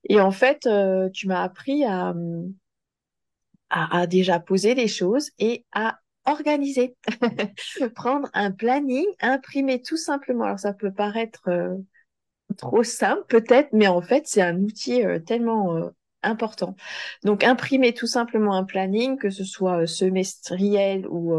Et 0.09 0.19
en 0.19 0.31
fait, 0.31 0.65
euh, 0.65 1.09
tu 1.13 1.27
m'as 1.27 1.43
appris 1.43 1.85
à, 1.85 2.13
à, 3.69 4.07
déjà 4.07 4.39
poser 4.39 4.75
les 4.75 4.87
choses 4.87 5.29
et 5.39 5.65
à 5.71 5.99
organiser, 6.25 6.95
prendre 7.95 8.29
un 8.33 8.51
planning, 8.51 9.05
imprimer 9.21 9.81
tout 9.81 9.97
simplement. 9.97 10.45
Alors 10.45 10.59
ça 10.59 10.73
peut 10.73 10.91
paraître 10.91 11.47
euh, 11.47 11.75
trop 12.57 12.83
simple 12.83 13.23
peut-être, 13.27 13.69
mais 13.73 13.87
en 13.87 14.01
fait 14.01 14.27
c'est 14.27 14.41
un 14.41 14.59
outil 14.61 15.03
euh, 15.03 15.19
tellement 15.19 15.91
important. 16.23 16.75
Donc 17.23 17.43
imprimer 17.43 17.93
tout 17.93 18.07
simplement 18.07 18.55
un 18.55 18.63
planning, 18.63 19.17
que 19.17 19.29
ce 19.29 19.43
soit 19.43 19.87
semestriel 19.87 21.07
ou 21.07 21.33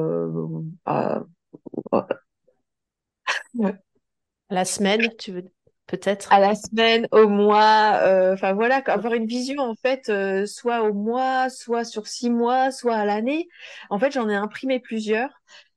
la 4.50 4.64
semaine, 4.64 5.08
tu 5.18 5.32
veux 5.32 5.44
peut-être. 5.86 6.32
À 6.32 6.40
la 6.40 6.54
semaine, 6.54 7.06
au 7.12 7.28
mois, 7.28 8.00
euh, 8.02 8.34
enfin 8.34 8.52
voilà, 8.54 8.76
avoir 8.86 9.14
une 9.14 9.26
vision 9.26 9.62
en 9.62 9.74
fait, 9.74 10.08
euh, 10.08 10.46
soit 10.46 10.82
au 10.82 10.92
mois, 10.94 11.50
soit 11.50 11.84
sur 11.84 12.06
six 12.06 12.30
mois, 12.30 12.70
soit 12.70 12.96
à 12.96 13.04
l'année. 13.04 13.48
En 13.90 13.98
fait, 13.98 14.12
j'en 14.12 14.28
ai 14.28 14.34
imprimé 14.34 14.80
plusieurs 14.80 15.30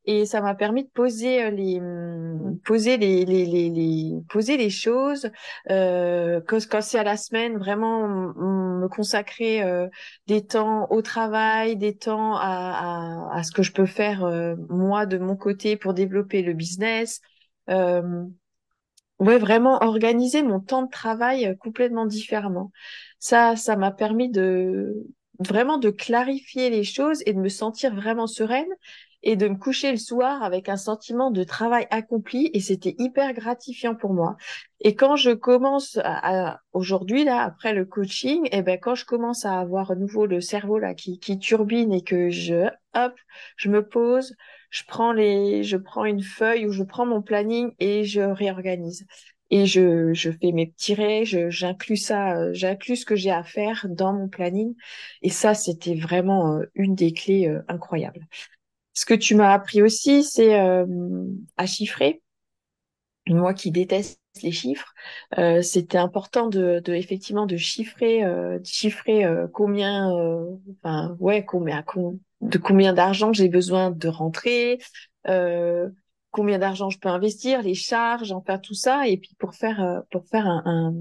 et 0.08 0.26
ça 0.26 0.40
m'a 0.40 0.54
permis 0.54 0.84
de 0.84 0.90
poser 0.90 1.44
euh, 1.46 1.50
les 1.50 1.80
hum, 1.80 2.60
poser 2.64 2.98
les, 2.98 3.26
les, 3.26 3.46
les, 3.46 4.14
poser 4.30 4.56
les 4.58 4.70
choses. 4.70 5.30
Euh, 5.72 6.42
quand, 6.48 6.60
quand 6.70 6.82
c'est 6.82 7.00
à 7.00 7.04
la 7.04 7.18
semaine 7.18 7.58
vraiment 7.58 8.08
me 8.08 8.88
consacrer 8.88 9.64
euh, 9.64 9.88
des 10.28 10.46
temps 10.46 10.88
au 10.92 11.02
travail 11.02 11.76
des 11.76 11.96
temps 11.98 12.36
à, 12.36 13.30
à, 13.32 13.38
à, 13.40 13.44
ce 13.44 13.52
que 13.52 13.64
je 13.64 13.72
peux 13.72 13.86
faire 13.86 14.24
euh, 14.26 14.56
moi 14.70 15.06
de 15.06 15.18
mon 15.18 15.36
côté 15.36 15.76
pour 15.78 15.94
développer 15.94 16.42
le 16.42 16.54
business. 16.54 17.22
Euh, 17.70 18.26
ouais 19.20 19.38
vraiment 19.38 19.82
organiser 19.84 20.44
mon 20.44 20.60
temps 20.60 20.84
de 20.84 20.90
travail 20.90 21.48
euh, 21.48 21.56
complètement 21.56 22.06
différemment 22.06 22.72
ça 23.20 23.56
ça 23.56 23.76
m'a 23.76 23.92
permis 23.92 24.30
de 24.30 24.94
vraiment 25.40 25.78
de 25.78 25.90
clarifier 25.90 26.70
les 26.70 26.84
choses 26.84 27.22
et 27.26 27.34
de 27.34 27.40
me 27.40 27.50
sentir 27.50 27.94
vraiment 27.94 28.28
sereine 28.28 28.74
et 29.26 29.36
de 29.36 29.48
me 29.48 29.56
coucher 29.56 29.92
le 29.92 29.98
soir 29.98 30.44
avec 30.44 30.70
un 30.70 30.78
sentiment 30.78 31.32
de 31.32 31.44
travail 31.44 31.88
accompli 31.90 32.52
et 32.54 32.60
c'était 32.60 32.96
hyper 33.00 33.34
gratifiant 33.34 33.96
pour 33.96 34.14
moi. 34.14 34.38
Et 34.82 34.96
quand 34.96 35.16
je 35.16 35.32
commence 35.32 35.98
à, 36.04 36.62
aujourd'hui 36.74 37.26
là 37.26 37.42
après 37.42 37.74
le 37.74 37.86
coaching, 37.86 38.46
et 38.46 38.60
eh 38.60 38.62
ben 38.62 38.80
quand 38.80 38.94
je 38.94 39.06
commence 39.06 39.44
à 39.44 39.60
avoir 39.60 39.90
à 39.92 39.96
nouveau 39.96 40.28
le 40.28 40.42
cerveau 40.42 40.78
là 40.78 40.94
qui, 40.94 41.20
qui 41.20 41.40
turbine 41.40 41.92
et 41.92 42.04
que 42.04 42.30
je 42.30 42.68
hop, 42.94 43.14
je 43.58 43.70
me 43.70 43.86
pose, 43.86 44.36
je 44.70 44.84
prends 44.88 45.14
les 45.14 45.64
je 45.64 45.78
prends 45.78 46.06
une 46.06 46.22
feuille 46.24 46.66
ou 46.66 46.72
je 46.72 46.84
prends 46.84 47.06
mon 47.06 47.22
planning 47.22 47.72
et 47.80 48.04
je 48.04 48.22
réorganise 48.22 49.06
et 49.52 49.66
je, 49.66 50.14
je 50.14 50.32
fais 50.32 50.52
mes 50.52 50.66
petits 50.68 50.96
raies, 50.96 51.24
j'inclus 51.26 51.98
ça, 51.98 52.52
j'inclus 52.54 52.98
ce 52.98 53.06
que 53.06 53.16
j'ai 53.16 53.30
à 53.32 53.44
faire 53.44 53.86
dans 53.90 54.12
mon 54.12 54.28
planning. 54.28 54.74
Et 55.22 55.30
ça, 55.30 55.54
c'était 55.54 55.94
vraiment 55.96 56.58
euh, 56.58 56.64
une 56.74 56.96
des 56.96 57.14
clés 57.14 57.48
euh, 57.48 57.62
incroyables. 57.68 58.26
Ce 58.94 59.06
que 59.06 59.14
tu 59.14 59.36
m'as 59.36 59.54
appris 59.54 59.82
aussi, 59.82 60.24
c'est 60.24 60.60
euh, 60.60 60.86
à 61.58 61.66
chiffrer. 61.68 62.22
Moi 63.28 63.54
qui 63.56 63.72
déteste 63.72 64.22
les 64.44 64.52
chiffres, 64.52 64.94
euh, 65.40 65.62
c'était 65.64 65.98
important 65.98 66.48
de, 66.48 66.80
de, 66.84 66.94
effectivement 66.94 67.48
de 67.48 67.58
chiffrer, 67.58 68.24
euh, 68.24 68.60
de 68.60 68.66
chiffrer 68.66 69.26
euh, 69.26 69.48
combien, 69.52 70.16
euh, 70.16 70.56
enfin 70.84 71.16
ouais, 71.20 71.44
combien, 71.44 71.84
de 72.46 72.58
combien 72.58 72.94
d'argent 72.94 73.34
j'ai 73.34 73.50
besoin 73.50 73.92
de 73.92 74.08
rentrer, 74.08 74.80
combien 76.36 76.60
d'argent 76.60 76.90
je 76.90 77.00
peux 77.00 77.10
investir, 77.10 77.62
les 77.62 77.76
charges, 77.76 78.34
enfin 78.34 78.58
tout 78.58 78.74
ça, 78.74 79.08
et 79.08 79.18
puis 79.18 79.36
pour 79.40 79.56
faire 79.56 80.04
pour 80.12 80.26
faire 80.28 80.46
un, 80.48 80.94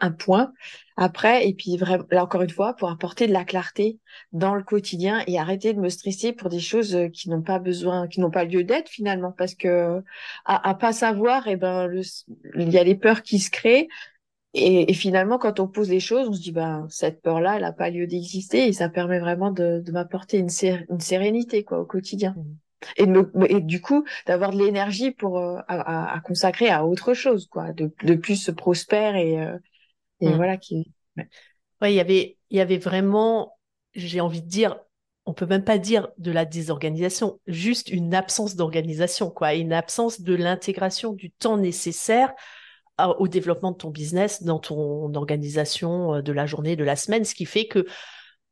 un, 0.00 0.10
point 0.12 0.52
après 0.96 1.48
et 1.48 1.54
puis 1.54 1.78
vraiment 1.78 2.04
là 2.10 2.24
encore 2.24 2.42
une 2.42 2.50
fois 2.50 2.74
pour 2.74 2.90
apporter 2.90 3.26
de 3.26 3.32
la 3.32 3.44
clarté 3.44 3.98
dans 4.32 4.54
le 4.54 4.62
quotidien 4.62 5.22
et 5.26 5.38
arrêter 5.38 5.72
de 5.72 5.80
me 5.80 5.88
stresser 5.88 6.32
pour 6.32 6.50
des 6.50 6.60
choses 6.60 6.94
euh, 6.94 7.08
qui 7.08 7.30
n'ont 7.30 7.40
pas 7.40 7.58
besoin 7.58 8.06
qui 8.06 8.20
n'ont 8.20 8.30
pas 8.30 8.44
lieu 8.44 8.64
d'être 8.64 8.90
finalement. 8.90 9.32
Parce 9.32 9.54
que 9.54 10.02
à, 10.44 10.68
à 10.68 10.74
pas 10.74 10.92
savoir 10.92 11.48
eh 11.48 11.56
ben 11.56 11.90
il 12.58 12.70
y 12.70 12.78
a 12.78 12.84
les 12.84 12.96
peurs 12.96 13.22
qui 13.22 13.38
se 13.38 13.50
créent 13.50 13.88
et, 14.54 14.90
et, 14.90 14.94
finalement 14.94 15.38
quand 15.38 15.60
on 15.60 15.68
pose 15.68 15.88
les 15.88 16.00
choses 16.00 16.28
on 16.28 16.32
se 16.32 16.40
dit 16.40 16.52
ben 16.52 16.86
cette 16.90 17.22
peur 17.22 17.40
là 17.40 17.56
elle 17.56 17.64
a 17.64 17.72
pas 17.72 17.90
lieu 17.90 18.06
d'exister 18.06 18.66
et 18.68 18.72
ça 18.72 18.88
permet 18.88 19.18
vraiment 19.18 19.50
de, 19.50 19.80
de 19.80 19.92
m'apporter 19.92 20.38
une, 20.38 20.50
une 20.90 21.00
sérénité 21.00 21.64
quoi 21.64 21.80
au 21.80 21.86
quotidien 21.86 22.34
mmh. 22.36 22.44
et, 22.96 23.06
de 23.06 23.30
et 23.48 23.60
du 23.60 23.80
coup 23.80 24.04
d'avoir 24.26 24.50
de 24.50 24.58
l'énergie 24.58 25.10
pour 25.10 25.38
euh, 25.38 25.58
à, 25.68 26.14
à, 26.14 26.20
consacrer 26.20 26.68
à 26.68 26.84
autre 26.86 27.14
chose 27.14 27.46
quoi 27.46 27.72
de, 27.72 27.90
de 28.02 28.14
plus 28.14 28.50
prospère 28.50 29.16
et 29.16 29.40
euh, 29.40 29.56
et 30.22 30.28
mm. 30.28 30.36
voilà 30.36 30.56
qui. 30.56 30.90
Ouais. 31.16 31.92
il 31.92 31.96
y 31.96 32.00
avait, 32.00 32.38
il 32.50 32.56
y 32.56 32.60
avait 32.60 32.78
vraiment, 32.78 33.58
j'ai 33.94 34.20
envie 34.20 34.40
de 34.40 34.48
dire, 34.48 34.78
on 35.26 35.34
peut 35.34 35.46
même 35.46 35.64
pas 35.64 35.78
dire 35.78 36.08
de 36.18 36.32
la 36.32 36.44
désorganisation, 36.44 37.40
juste 37.46 37.90
une 37.90 38.14
absence 38.14 38.56
d'organisation, 38.56 39.30
quoi, 39.30 39.54
une 39.54 39.72
absence 39.72 40.20
de 40.22 40.34
l'intégration 40.34 41.12
du 41.12 41.30
temps 41.30 41.58
nécessaire 41.58 42.32
au 43.10 43.28
développement 43.28 43.72
de 43.72 43.76
ton 43.76 43.90
business 43.90 44.42
dans 44.42 44.58
ton 44.58 45.14
organisation 45.14 46.16
euh, 46.16 46.22
de 46.22 46.32
la 46.32 46.46
journée, 46.46 46.76
de 46.76 46.84
la 46.84 46.96
semaine, 46.96 47.24
ce 47.24 47.34
qui 47.34 47.44
fait 47.44 47.66
que 47.66 47.86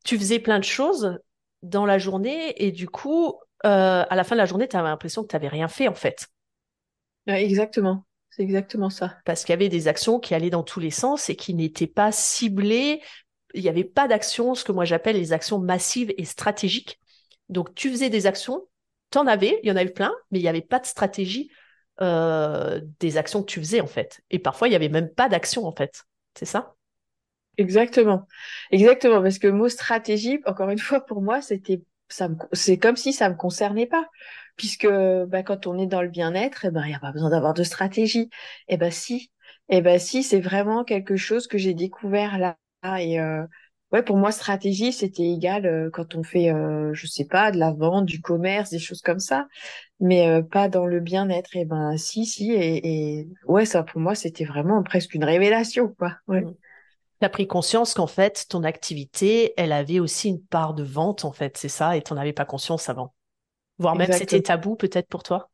tu 0.03 0.17
faisais 0.17 0.39
plein 0.39 0.59
de 0.59 0.63
choses 0.63 1.17
dans 1.61 1.85
la 1.85 1.97
journée 1.97 2.53
et 2.63 2.71
du 2.71 2.87
coup, 2.87 3.35
euh, 3.65 4.03
à 4.09 4.15
la 4.15 4.23
fin 4.23 4.35
de 4.35 4.39
la 4.39 4.45
journée, 4.45 4.67
tu 4.67 4.75
avais 4.75 4.87
l'impression 4.87 5.23
que 5.23 5.27
tu 5.27 5.35
n'avais 5.35 5.47
rien 5.47 5.67
fait 5.67 5.87
en 5.87 5.93
fait. 5.93 6.27
exactement. 7.27 8.05
C'est 8.29 8.43
exactement 8.43 8.89
ça. 8.89 9.17
Parce 9.25 9.43
qu'il 9.43 9.51
y 9.51 9.53
avait 9.53 9.69
des 9.69 9.89
actions 9.89 10.19
qui 10.19 10.33
allaient 10.33 10.49
dans 10.49 10.63
tous 10.63 10.79
les 10.79 10.89
sens 10.89 11.29
et 11.29 11.35
qui 11.35 11.53
n'étaient 11.53 11.85
pas 11.85 12.13
ciblées. 12.13 13.01
Il 13.53 13.61
n'y 13.61 13.69
avait 13.69 13.83
pas 13.83 14.07
d'actions, 14.07 14.55
ce 14.55 14.63
que 14.63 14.71
moi 14.71 14.85
j'appelle 14.85 15.17
les 15.17 15.33
actions 15.33 15.59
massives 15.59 16.13
et 16.17 16.23
stratégiques. 16.23 16.99
Donc 17.49 17.75
tu 17.75 17.89
faisais 17.89 18.09
des 18.09 18.27
actions, 18.27 18.65
tu 19.11 19.17
en 19.17 19.27
avais, 19.27 19.59
il 19.63 19.69
y 19.69 19.71
en 19.71 19.75
avait 19.75 19.91
plein, 19.91 20.13
mais 20.31 20.39
il 20.39 20.43
n'y 20.43 20.47
avait 20.47 20.61
pas 20.61 20.79
de 20.79 20.85
stratégie 20.85 21.51
euh, 22.01 22.81
des 22.99 23.17
actions 23.17 23.41
que 23.41 23.47
tu 23.51 23.59
faisais 23.59 23.81
en 23.81 23.87
fait. 23.87 24.21
Et 24.29 24.39
parfois 24.39 24.67
il 24.67 24.71
n'y 24.71 24.75
avait 24.75 24.89
même 24.89 25.09
pas 25.09 25.29
d'action 25.29 25.65
en 25.65 25.71
fait. 25.71 26.03
C'est 26.37 26.45
ça? 26.45 26.75
Exactement. 27.57 28.27
Exactement. 28.71 29.21
Parce 29.21 29.37
que 29.39 29.47
le 29.47 29.53
mot 29.53 29.69
stratégie, 29.69 30.39
encore 30.45 30.69
une 30.69 30.79
fois, 30.79 31.05
pour 31.05 31.21
moi, 31.21 31.41
c'était 31.41 31.83
ça 32.09 32.29
c'est 32.53 32.77
comme 32.77 32.97
si 32.97 33.13
ça 33.13 33.29
me 33.29 33.35
concernait 33.35 33.85
pas 33.87 34.07
puisque 34.57 34.87
bah, 34.87 35.43
quand 35.43 35.67
on 35.67 35.77
est 35.79 35.87
dans 35.87 36.01
le 36.01 36.09
bien-être, 36.09 36.65
eh 36.65 36.71
ben 36.71 36.83
il 36.85 36.89
n'y 36.89 36.95
a 36.95 36.99
pas 36.99 37.11
besoin 37.11 37.29
d'avoir 37.29 37.53
de 37.53 37.63
stratégie. 37.63 38.29
Eh 38.67 38.77
ben 38.77 38.91
si, 38.91 39.31
eh 39.69 39.81
ben 39.81 39.99
si, 39.99 40.23
c'est 40.23 40.39
vraiment 40.41 40.83
quelque 40.83 41.15
chose 41.15 41.47
que 41.47 41.57
j'ai 41.57 41.73
découvert 41.73 42.37
là. 42.37 42.57
Et 42.99 43.19
euh, 43.19 43.45
ouais, 43.91 44.03
pour 44.03 44.17
moi, 44.17 44.31
stratégie, 44.31 44.93
c'était 44.93 45.23
égal 45.23 45.65
euh, 45.65 45.89
quand 45.91 46.15
on 46.15 46.23
fait, 46.23 46.51
euh, 46.51 46.93
je 46.93 47.07
sais 47.07 47.25
pas, 47.25 47.51
de 47.51 47.57
la 47.57 47.71
vente, 47.71 48.05
du 48.05 48.21
commerce, 48.21 48.69
des 48.69 48.79
choses 48.79 49.01
comme 49.01 49.19
ça, 49.19 49.47
mais 49.99 50.27
euh, 50.27 50.41
pas 50.41 50.69
dans 50.69 50.85
le 50.85 50.99
bien-être. 50.99 51.51
Eh 51.53 51.65
ben 51.65 51.97
si, 51.97 52.25
si, 52.25 52.51
et, 52.51 53.19
et 53.19 53.27
ouais, 53.45 53.65
ça 53.65 53.83
pour 53.83 54.01
moi, 54.01 54.15
c'était 54.15 54.45
vraiment 54.45 54.81
presque 54.83 55.13
une 55.13 55.23
révélation, 55.23 55.89
quoi. 55.97 56.15
Ouais. 56.27 56.41
Mmh. 56.41 56.53
Tu 57.19 57.25
as 57.25 57.29
pris 57.29 57.47
conscience 57.47 57.93
qu'en 57.93 58.07
fait, 58.07 58.45
ton 58.49 58.63
activité, 58.63 59.53
elle 59.55 59.73
avait 59.73 59.99
aussi 59.99 60.29
une 60.29 60.41
part 60.41 60.73
de 60.73 60.83
vente, 60.83 61.23
en 61.23 61.31
fait, 61.31 61.55
c'est 61.57 61.69
ça, 61.69 61.95
et 61.95 62.01
tu 62.01 62.13
n'en 62.13 62.19
avais 62.19 62.33
pas 62.33 62.45
conscience 62.45 62.89
avant. 62.89 63.13
Voire 63.77 63.95
même 63.95 64.11
c'était 64.11 64.41
tabou 64.41 64.75
peut-être 64.75 65.07
pour 65.07 65.23
toi? 65.23 65.49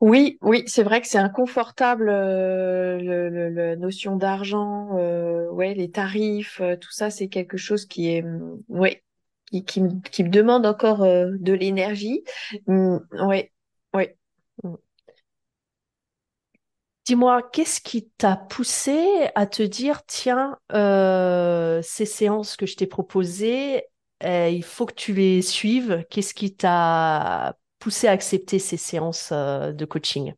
Oui, 0.00 0.38
oui, 0.42 0.62
c'est 0.66 0.82
vrai 0.82 1.00
que 1.00 1.06
c'est 1.06 1.18
inconfortable, 1.18 2.08
euh, 2.10 3.50
la 3.50 3.76
notion 3.76 4.16
d'argent, 4.16 4.90
euh, 4.98 5.35
ouais, 5.50 5.74
les 5.74 5.90
tarifs, 5.90 6.60
euh, 6.60 6.76
tout 6.76 6.92
ça, 6.92 7.10
c'est 7.10 7.28
quelque 7.28 7.56
chose 7.56 7.86
qui 7.86 8.10
est, 8.10 8.22
mm, 8.22 8.62
ouais, 8.68 9.02
qui, 9.66 9.80
me, 9.80 10.28
demande 10.28 10.66
encore 10.66 11.00
de 11.00 11.52
l'énergie. 11.52 12.24
Mm, 12.66 12.98
ouais, 13.26 13.52
ouais. 13.94 14.16
Mm. 14.62 14.74
Dis-moi, 17.04 17.42
qu'est-ce 17.52 17.80
qui 17.80 18.08
t'a 18.18 18.36
poussé 18.36 19.28
à 19.36 19.46
te 19.46 19.62
dire, 19.62 20.04
tiens, 20.06 20.58
ces 21.82 22.06
séances 22.06 22.56
que 22.56 22.66
je 22.66 22.76
t'ai 22.76 22.86
proposées, 22.86 23.84
euh, 24.24 24.48
il 24.48 24.64
faut 24.64 24.86
que 24.86 24.94
tu 24.94 25.12
les 25.12 25.42
suives. 25.42 26.04
Qu'est-ce 26.10 26.34
qui 26.34 26.54
t'a 26.54 27.56
poussé 27.78 28.08
à 28.08 28.12
accepter 28.12 28.58
ces 28.58 28.76
séances 28.76 29.30
euh, 29.32 29.72
de 29.72 29.84
coaching? 29.84 30.34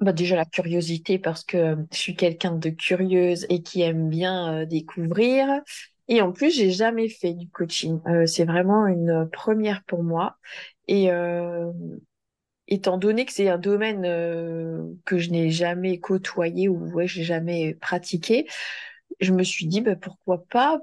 Bah 0.00 0.12
déjà 0.12 0.36
la 0.36 0.44
curiosité 0.44 1.18
parce 1.18 1.44
que 1.44 1.76
je 1.92 1.96
suis 1.98 2.16
quelqu'un 2.16 2.52
de 2.56 2.70
curieuse 2.70 3.46
et 3.48 3.62
qui 3.62 3.82
aime 3.82 4.08
bien 4.08 4.62
euh, 4.62 4.66
découvrir. 4.66 5.48
Et 6.08 6.20
en 6.22 6.32
plus, 6.32 6.50
j'ai 6.54 6.70
jamais 6.70 7.08
fait 7.08 7.32
du 7.34 7.48
coaching. 7.48 8.00
c'est 8.26 8.44
vraiment 8.44 8.86
une 8.86 9.28
première 9.32 9.82
pour 9.84 10.02
moi. 10.02 10.36
Et 10.88 11.10
étant 12.68 12.96
donné 12.98 13.26
que 13.26 13.32
c'est 13.32 13.48
un 13.48 13.58
domaine 13.58 14.02
que 15.04 15.18
je 15.18 15.30
n'ai 15.30 15.50
jamais 15.50 15.98
côtoyé 16.00 16.68
ou 16.68 16.90
ouais, 16.92 17.06
j'ai 17.06 17.24
jamais 17.24 17.74
pratiqué, 17.74 18.46
je 19.20 19.32
me 19.32 19.42
suis 19.44 19.66
dit 19.66 19.80
bah, 19.80 19.96
pourquoi 19.96 20.44
pas? 20.50 20.80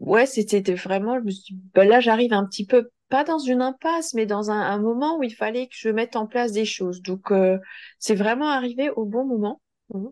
Ouais, 0.00 0.26
c'était 0.26 0.62
vraiment, 0.74 1.18
je 1.20 1.24
me 1.24 1.30
suis 1.30 1.56
bah 1.74 1.84
là, 1.84 2.00
j'arrive 2.00 2.32
un 2.32 2.46
petit 2.46 2.66
peu, 2.66 2.90
pas 3.10 3.24
dans 3.24 3.38
une 3.38 3.60
impasse, 3.60 4.14
mais 4.14 4.24
dans 4.24 4.50
un, 4.50 4.78
moment 4.78 5.18
où 5.18 5.22
il 5.22 5.34
fallait 5.34 5.66
que 5.66 5.74
je 5.76 5.90
mette 5.90 6.16
en 6.16 6.26
place 6.26 6.52
des 6.52 6.64
choses. 6.64 7.02
Donc, 7.02 7.30
euh, 7.30 7.58
c'est 7.98 8.14
vraiment 8.14 8.48
arrivé 8.48 8.88
au 8.90 9.04
bon 9.04 9.26
moment. 9.26 9.60
Mmh. 9.92 10.06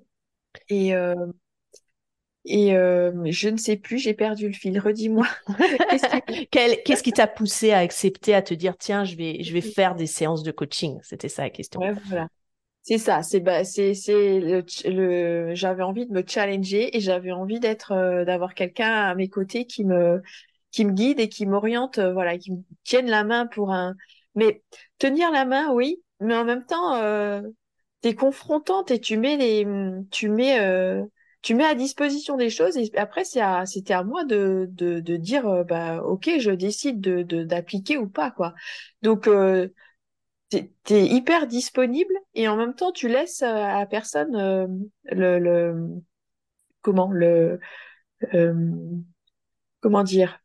Et, 0.68 0.94
euh, 0.94 1.14
et 2.44 2.76
euh, 2.76 3.12
je 3.26 3.48
ne 3.48 3.56
sais 3.56 3.76
plus, 3.76 3.98
j'ai 3.98 4.14
perdu 4.14 4.48
le 4.48 4.54
fil. 4.54 4.78
Redis-moi. 4.78 5.26
Qu'est-ce 6.50 7.02
qui 7.02 7.12
t'a 7.12 7.26
poussé 7.26 7.70
à 7.70 7.78
accepter, 7.78 8.34
à 8.34 8.42
te 8.42 8.52
dire, 8.52 8.76
tiens, 8.76 9.04
je 9.04 9.16
vais, 9.16 9.42
je 9.42 9.52
vais 9.52 9.60
faire 9.60 9.94
des 9.94 10.06
séances 10.06 10.42
de 10.42 10.50
coaching? 10.50 10.98
C'était 11.02 11.28
ça 11.28 11.42
la 11.42 11.50
question. 11.50 11.80
Ouais, 11.80 11.94
voilà. 12.06 12.28
C'est 12.82 12.96
ça, 12.96 13.22
c'est 13.22 13.40
bah, 13.40 13.64
c'est 13.64 13.92
c'est 13.92 14.40
le, 14.40 14.64
le 14.86 15.54
j'avais 15.54 15.82
envie 15.82 16.06
de 16.06 16.12
me 16.12 16.22
challenger 16.26 16.96
et 16.96 17.00
j'avais 17.00 17.32
envie 17.32 17.60
d'être 17.60 17.92
euh, 17.92 18.24
d'avoir 18.24 18.54
quelqu'un 18.54 18.90
à 18.90 19.14
mes 19.14 19.28
côtés 19.28 19.66
qui 19.66 19.84
me 19.84 20.22
qui 20.70 20.84
me 20.84 20.92
guide 20.92 21.20
et 21.20 21.28
qui 21.28 21.46
m'oriente 21.46 21.98
euh, 21.98 22.12
voilà, 22.12 22.38
qui 22.38 22.52
me 22.52 22.62
tienne 22.84 23.08
la 23.08 23.24
main 23.24 23.46
pour 23.46 23.72
un 23.72 23.94
mais 24.34 24.62
tenir 24.98 25.30
la 25.32 25.44
main 25.44 25.72
oui, 25.72 26.02
mais 26.20 26.36
en 26.36 26.44
même 26.44 26.64
temps 26.66 26.94
euh, 26.96 27.42
t'es 28.00 28.14
confrontante 28.14 28.90
et 28.90 29.00
tu 29.00 29.16
mets 29.16 29.36
les 29.36 29.66
tu 30.10 30.28
mets 30.28 30.60
euh, 30.60 31.04
tu 31.42 31.54
mets 31.54 31.64
à 31.64 31.74
disposition 31.74 32.36
des 32.36 32.50
choses 32.50 32.76
et 32.76 32.90
après 32.96 33.24
c'est 33.24 33.40
à, 33.40 33.64
c'était 33.66 33.94
à 33.94 34.04
moi 34.04 34.24
de, 34.24 34.66
de, 34.72 35.00
de 35.00 35.16
dire 35.16 35.46
euh, 35.48 35.64
bah 35.64 36.02
ok 36.02 36.30
je 36.38 36.50
décide 36.50 37.00
de, 37.00 37.22
de 37.22 37.42
d'appliquer 37.44 37.96
ou 37.98 38.08
pas 38.08 38.30
quoi. 38.30 38.54
Donc 39.02 39.26
euh, 39.28 39.68
t'es, 40.50 40.72
t'es 40.84 41.06
hyper 41.06 41.46
disponible 41.46 42.14
et 42.34 42.48
en 42.48 42.56
même 42.56 42.74
temps 42.74 42.92
tu 42.92 43.08
laisses 43.08 43.42
à 43.42 43.78
la 43.80 43.86
personne 43.86 44.36
euh, 44.36 44.66
le, 45.04 45.38
le 45.38 45.74
comment 46.82 47.10
le 47.12 47.60
euh, 48.34 48.54
comment 49.80 50.04
dire 50.04 50.40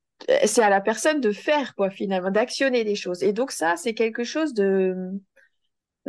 c'est 0.46 0.62
à 0.64 0.70
la 0.70 0.82
personne 0.82 1.22
de 1.22 1.32
faire 1.32 1.76
quoi 1.76 1.90
finalement 1.90 2.32
d'actionner 2.32 2.84
des 2.84 2.96
choses 2.96 3.24
et 3.24 3.34
donc 3.34 3.52
ça 3.52 3.76
c'est 3.76 3.94
quelque 3.94 4.24
chose 4.24 4.54
de 4.54 5.12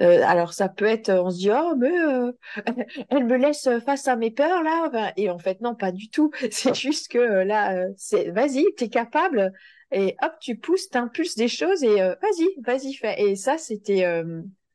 euh, 0.00 0.23
alors 0.25 0.52
ça 0.52 0.68
peut 0.68 0.87
être, 0.87 1.11
on 1.11 1.30
se 1.30 1.38
dit 1.38 1.50
oh 1.52 1.75
mais 1.76 1.97
euh, 1.97 2.33
elle 3.11 3.26
me 3.26 3.37
laisse 3.37 3.68
face 3.85 4.09
à 4.09 4.16
mes 4.16 4.33
peurs 4.33 4.62
là, 4.62 5.12
et 5.16 5.30
en 5.30 5.38
fait 5.38 5.61
non 5.61 5.75
pas 5.76 5.92
du 5.92 6.11
tout. 6.11 6.30
C'est 6.50 6.75
juste 6.75 7.09
que 7.09 7.18
euh, 7.18 7.44
là 7.44 7.87
c'est 7.97 8.30
vas-y 8.30 8.64
t'es 8.76 8.88
capable 8.88 9.52
et 9.92 10.16
hop 10.23 10.33
tu 10.40 10.56
pousses, 10.56 10.88
t'impulses 10.88 11.37
des 11.37 11.47
choses 11.49 11.85
et 11.85 11.97
vas-y 11.97 12.49
vas-y 12.64 12.94
fais. 12.94 13.21
Et 13.23 13.37
ça 13.37 13.56
c'était 13.59 14.04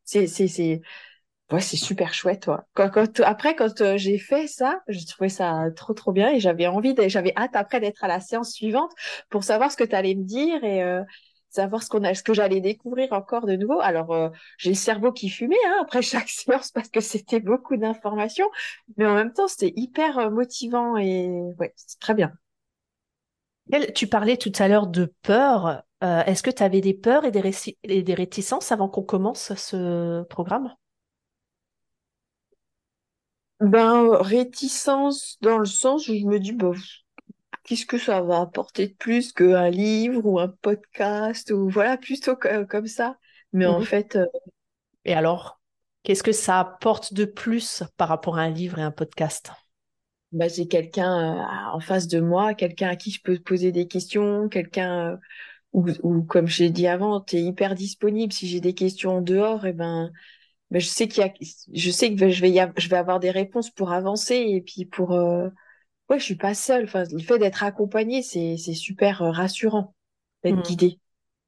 c'est 0.05 0.27
c'est 0.27 0.47
c'est 0.47 0.81
ouais 1.51 1.61
c'est 1.61 1.77
super 1.77 2.13
chouette 2.13 2.43
toi. 2.43 2.65
Quand, 2.75 3.19
après 3.21 3.55
quand 3.55 3.97
j'ai 3.97 4.17
fait 4.17 4.47
ça, 4.47 4.81
j'ai 4.87 5.05
trouvé 5.05 5.29
ça 5.29 5.65
trop 5.75 5.93
trop 5.93 6.11
bien 6.11 6.29
et 6.29 6.39
j'avais 6.39 6.67
envie 6.67 6.95
j'avais 7.07 7.33
hâte 7.35 7.55
après 7.55 7.79
d'être 7.79 8.03
à 8.03 8.07
la 8.07 8.19
séance 8.19 8.51
suivante 8.51 8.91
pour 9.29 9.43
savoir 9.43 9.71
ce 9.71 9.77
que 9.77 9.83
tu 9.83 9.95
allais 9.95 10.15
me 10.15 10.23
dire 10.23 10.63
et 10.63 10.83
savoir 11.49 11.83
ce 11.83 11.89
qu'on 11.89 12.03
a, 12.03 12.13
ce 12.13 12.23
que 12.23 12.33
j'allais 12.33 12.61
découvrir 12.61 13.11
encore 13.13 13.45
de 13.45 13.55
nouveau. 13.55 13.79
Alors, 13.81 14.11
euh, 14.11 14.29
j'ai 14.57 14.69
le 14.69 14.75
cerveau 14.75 15.11
qui 15.11 15.29
fumait 15.29 15.55
hein, 15.67 15.79
après 15.81 16.01
chaque 16.01 16.29
séance 16.29 16.71
parce 16.71 16.89
que 16.89 17.01
c'était 17.01 17.39
beaucoup 17.39 17.77
d'informations, 17.77 18.49
mais 18.97 19.05
en 19.05 19.15
même 19.15 19.33
temps, 19.33 19.47
c'était 19.47 19.73
hyper 19.75 20.17
euh, 20.19 20.29
motivant 20.29 20.97
et 20.97 21.27
ouais, 21.59 21.73
c'est 21.75 21.99
très 21.99 22.13
bien. 22.13 22.33
Tu 23.95 24.07
parlais 24.07 24.37
tout 24.37 24.51
à 24.57 24.67
l'heure 24.67 24.87
de 24.87 25.13
peur. 25.21 25.83
Euh, 26.03 26.23
est-ce 26.23 26.41
que 26.43 26.49
tu 26.49 26.63
avais 26.63 26.81
des 26.81 26.93
peurs 26.93 27.25
et 27.25 27.31
des, 27.31 27.51
et 27.83 28.01
des 28.03 28.13
réticences 28.13 28.71
avant 28.71 28.89
qu'on 28.89 29.03
commence 29.03 29.53
ce 29.55 30.23
programme? 30.23 30.73
Ben, 33.59 34.09
réticence 34.21 35.37
dans 35.41 35.57
le 35.57 35.65
sens 35.65 36.07
où 36.07 36.15
je 36.15 36.25
me 36.25 36.39
dis, 36.39 36.53
bon, 36.53 36.73
qu'est-ce 37.63 37.85
que 37.85 37.97
ça 37.97 38.21
va 38.21 38.41
apporter 38.41 38.87
de 38.87 38.93
plus 38.93 39.33
qu'un 39.33 39.69
livre 39.69 40.25
ou 40.25 40.39
un 40.39 40.47
podcast 40.47 41.51
ou 41.51 41.69
voilà, 41.69 41.97
plutôt 41.97 42.35
comme 42.35 42.87
ça. 42.87 43.17
Mais 43.53 43.65
en 43.65 43.79
mhm. 43.79 43.85
fait. 43.85 44.15
Euh, 44.15 44.25
et 45.05 45.13
alors, 45.13 45.59
qu'est-ce 46.03 46.23
que 46.23 46.31
ça 46.31 46.59
apporte 46.59 47.13
de 47.13 47.25
plus 47.25 47.83
par 47.97 48.07
rapport 48.07 48.37
à 48.37 48.41
un 48.41 48.49
livre 48.49 48.79
et 48.79 48.83
un 48.83 48.91
podcast? 48.91 49.51
Bah, 50.31 50.47
j'ai 50.47 50.67
quelqu'un 50.67 51.39
euh, 51.39 51.73
en 51.73 51.79
face 51.79 52.07
de 52.07 52.19
moi, 52.19 52.53
quelqu'un 52.53 52.89
à 52.89 52.95
qui 52.95 53.11
je 53.11 53.21
peux 53.21 53.39
poser 53.39 53.71
des 53.71 53.87
questions, 53.87 54.47
quelqu'un 54.47 55.13
euh, 55.13 55.17
ou, 55.73 56.23
comme 56.23 56.47
je 56.47 56.63
l'ai 56.63 56.69
dit 56.69 56.87
avant, 56.87 57.21
tu 57.21 57.37
es 57.37 57.41
hyper 57.41 57.75
disponible. 57.75 58.33
Si 58.33 58.47
j'ai 58.47 58.61
des 58.61 58.73
questions 58.73 59.17
en 59.17 59.21
dehors, 59.21 59.65
et 59.65 59.69
eh 59.69 59.73
ben, 59.73 60.11
ben, 60.71 60.79
je 60.79 60.87
sais 60.87 61.07
qu'il 61.07 61.23
y 61.23 61.25
a, 61.25 61.33
je 61.73 61.91
sais 61.91 62.13
que 62.13 62.29
je 62.29 62.41
vais, 62.41 62.71
je 62.77 62.89
vais 62.89 62.97
avoir 62.97 63.19
des 63.19 63.31
réponses 63.31 63.69
pour 63.71 63.91
avancer 63.91 64.35
et 64.35 64.61
puis 64.61 64.85
pour, 64.85 65.13
ouais, 66.09 66.19
je 66.19 66.23
suis 66.23 66.35
pas 66.35 66.53
seule. 66.53 66.85
Enfin, 66.85 67.03
le 67.11 67.19
fait 67.19 67.39
d'être 67.39 67.63
accompagnée, 67.63 68.21
c'est 68.21 68.57
c'est 68.57 68.73
super 68.73 69.21
euh, 69.21 69.31
rassurant 69.31 69.95
d'être 70.43 70.57
mmh. 70.57 70.63
guidée. 70.63 70.99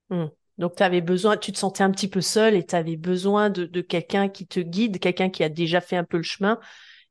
Mmh. 0.09 0.25
Donc, 0.57 0.75
tu 0.75 0.83
avais 0.83 1.01
besoin, 1.01 1.37
tu 1.37 1.51
te 1.51 1.57
sentais 1.57 1.83
un 1.83 1.91
petit 1.91 2.07
peu 2.07 2.21
seule 2.21 2.55
et 2.55 2.65
tu 2.65 2.75
avais 2.75 2.97
besoin 2.97 3.49
de, 3.49 3.65
de 3.65 3.81
quelqu'un 3.81 4.29
qui 4.29 4.45
te 4.45 4.59
guide, 4.59 4.99
quelqu'un 4.99 5.29
qui 5.29 5.43
a 5.43 5.49
déjà 5.49 5.81
fait 5.81 5.95
un 5.95 6.03
peu 6.03 6.17
le 6.17 6.23
chemin 6.23 6.59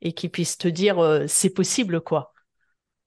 et 0.02 0.12
qui 0.12 0.28
puisse 0.28 0.56
te 0.56 0.68
dire 0.68 0.98
euh, 0.98 1.24
c'est 1.26 1.50
possible, 1.50 2.00
quoi. 2.00 2.32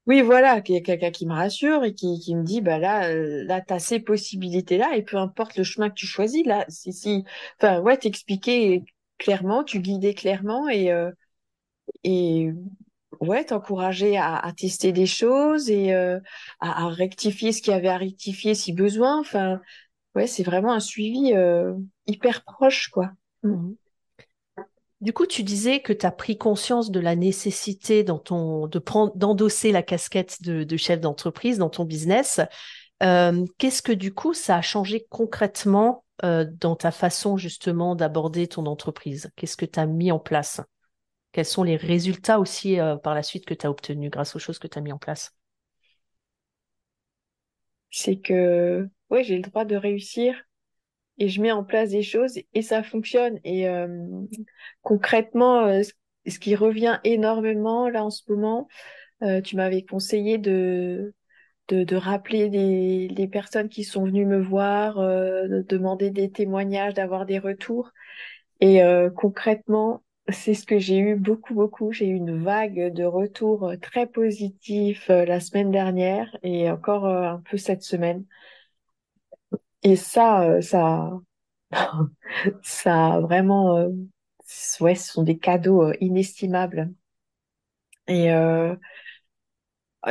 Oui, 0.05 0.21
voilà, 0.21 0.61
qu'il 0.61 0.75
y 0.75 0.77
a 0.77 0.81
quelqu'un 0.81 1.11
qui 1.11 1.25
me 1.25 1.33
rassure 1.33 1.83
et 1.85 1.93
qui, 1.93 2.35
me 2.35 2.43
dit, 2.43 2.59
bah 2.61 2.77
là, 2.77 3.09
euh, 3.09 3.43
là, 3.45 3.61
t'as 3.61 3.79
ces 3.79 3.99
possibilités-là 3.99 4.97
et 4.97 5.01
peu 5.01 5.17
importe 5.17 5.55
le 5.55 5.63
chemin 5.63 5.89
que 5.89 5.95
tu 5.95 6.05
choisis, 6.05 6.45
là, 6.45 6.65
si, 6.67 6.91
si, 6.91 7.23
enfin, 7.59 7.79
ouais, 7.79 7.97
t'expliquer 7.97 8.83
clairement, 9.17 9.63
tu 9.63 9.79
guidais 9.79 10.13
clairement 10.13 10.67
et, 10.67 10.91
et 12.03 12.51
ouais, 13.19 13.45
t'encourager 13.45 14.17
à, 14.17 14.37
à, 14.37 14.51
tester 14.51 14.91
des 14.91 15.05
choses 15.05 15.69
et 15.69 15.93
euh, 15.93 16.19
à, 16.59 16.87
rectifier 16.87 17.51
ce 17.51 17.61
qu'il 17.61 17.73
y 17.73 17.75
avait 17.75 17.87
à 17.87 17.97
rectifier 17.97 18.55
si 18.55 18.73
besoin. 18.73 19.19
Enfin, 19.19 19.61
ouais, 20.15 20.27
c'est 20.27 20.43
vraiment 20.43 20.73
un 20.73 20.79
suivi 20.79 21.33
euh, 21.33 21.73
hyper 22.07 22.43
proche, 22.43 22.89
quoi. 22.89 23.11
Mm. 23.43 23.73
Du 25.03 25.11
coup, 25.11 25.25
tu 25.25 25.43
disais 25.43 25.81
que 25.81 25.91
tu 25.91 26.05
as 26.05 26.11
pris 26.11 26.37
conscience 26.37 26.89
de 26.89 27.01
la 27.01 27.17
nécessité 27.17 28.05
dans 28.05 28.19
ton, 28.19 28.69
d'endosser 29.15 29.73
la 29.73 29.83
casquette 29.83 30.41
de, 30.41 30.77
chef 30.77 31.01
d'entreprise 31.01 31.57
dans 31.57 31.69
ton 31.69 31.83
business. 31.83 32.39
Euh, 33.03 33.43
Qu'est-ce 33.57 33.81
que 33.81 33.91
du 33.91 34.13
coup, 34.13 34.33
ça 34.33 34.55
a 34.55 34.61
changé 34.61 35.05
concrètement 35.09 36.05
euh, 36.23 36.45
dans 36.49 36.77
ta 36.77 36.91
façon 36.91 37.35
justement 37.35 37.95
d'aborder 37.95 38.47
ton 38.47 38.65
entreprise? 38.65 39.29
Qu'est-ce 39.35 39.57
que 39.57 39.65
tu 39.65 39.77
as 39.77 39.87
mis 39.87 40.09
en 40.09 40.19
place? 40.19 40.61
Quels 41.33 41.43
sont 41.43 41.63
les 41.63 41.75
résultats 41.75 42.39
aussi 42.39 42.79
euh, 42.79 42.95
par 42.95 43.13
la 43.13 43.23
suite 43.23 43.45
que 43.45 43.53
tu 43.53 43.65
as 43.65 43.69
obtenus 43.69 44.09
grâce 44.09 44.37
aux 44.37 44.39
choses 44.39 44.57
que 44.57 44.67
tu 44.67 44.77
as 44.77 44.81
mis 44.81 44.93
en 44.93 44.99
place? 44.99 45.35
C'est 47.91 48.19
que 48.19 48.87
ouais, 49.09 49.25
j'ai 49.25 49.35
le 49.35 49.41
droit 49.41 49.65
de 49.65 49.75
réussir 49.75 50.33
et 51.17 51.29
je 51.29 51.41
mets 51.41 51.51
en 51.51 51.63
place 51.63 51.91
des 51.91 52.03
choses 52.03 52.39
et 52.53 52.61
ça 52.61 52.83
fonctionne. 52.83 53.39
Et 53.43 53.67
euh, 53.67 53.87
concrètement, 54.81 55.65
euh, 55.65 55.81
ce 56.27 56.39
qui 56.39 56.55
revient 56.55 56.99
énormément 57.03 57.89
là 57.89 58.03
en 58.03 58.09
ce 58.09 58.23
moment, 58.29 58.67
tu 59.45 59.55
m'avais 59.55 59.83
conseillé 59.83 60.37
de, 60.37 61.13
de, 61.69 61.85
de 61.85 61.95
rappeler 61.95 62.49
les, 62.49 63.27
personnes 63.29 63.69
qui 63.69 63.85
sont 63.85 64.03
venues 64.03 64.25
me 64.25 64.41
voir, 64.41 64.97
de 64.97 65.65
demander 65.69 66.09
des 66.09 66.29
témoignages, 66.29 66.93
d'avoir 66.93 67.25
des 67.25 67.39
retours. 67.39 67.91
Et 68.59 68.81
concrètement, 69.15 70.03
c'est 70.29 70.53
ce 70.53 70.65
que 70.65 70.79
j'ai 70.79 70.97
eu 70.97 71.15
beaucoup, 71.15 71.53
beaucoup. 71.53 71.91
J'ai 71.91 72.07
eu 72.07 72.15
une 72.15 72.41
vague 72.43 72.93
de 72.93 73.03
retours 73.03 73.67
euh, 73.67 73.77
très 73.77 74.07
positifs 74.07 75.09
euh, 75.09 75.25
la 75.25 75.39
semaine 75.39 75.71
dernière 75.71 76.35
et 76.43 76.69
encore 76.69 77.05
euh, 77.05 77.23
un 77.23 77.43
peu 77.49 77.57
cette 77.57 77.83
semaine. 77.83 78.25
Et 79.83 79.95
ça, 79.95 80.61
ça, 80.61 81.11
ça 82.63 83.19
vraiment, 83.21 83.87
ouais, 84.81 84.95
ce 84.95 85.11
sont 85.13 85.23
des 85.23 85.37
cadeaux 85.37 85.91
inestimables. 86.01 86.91
Et 88.07 88.29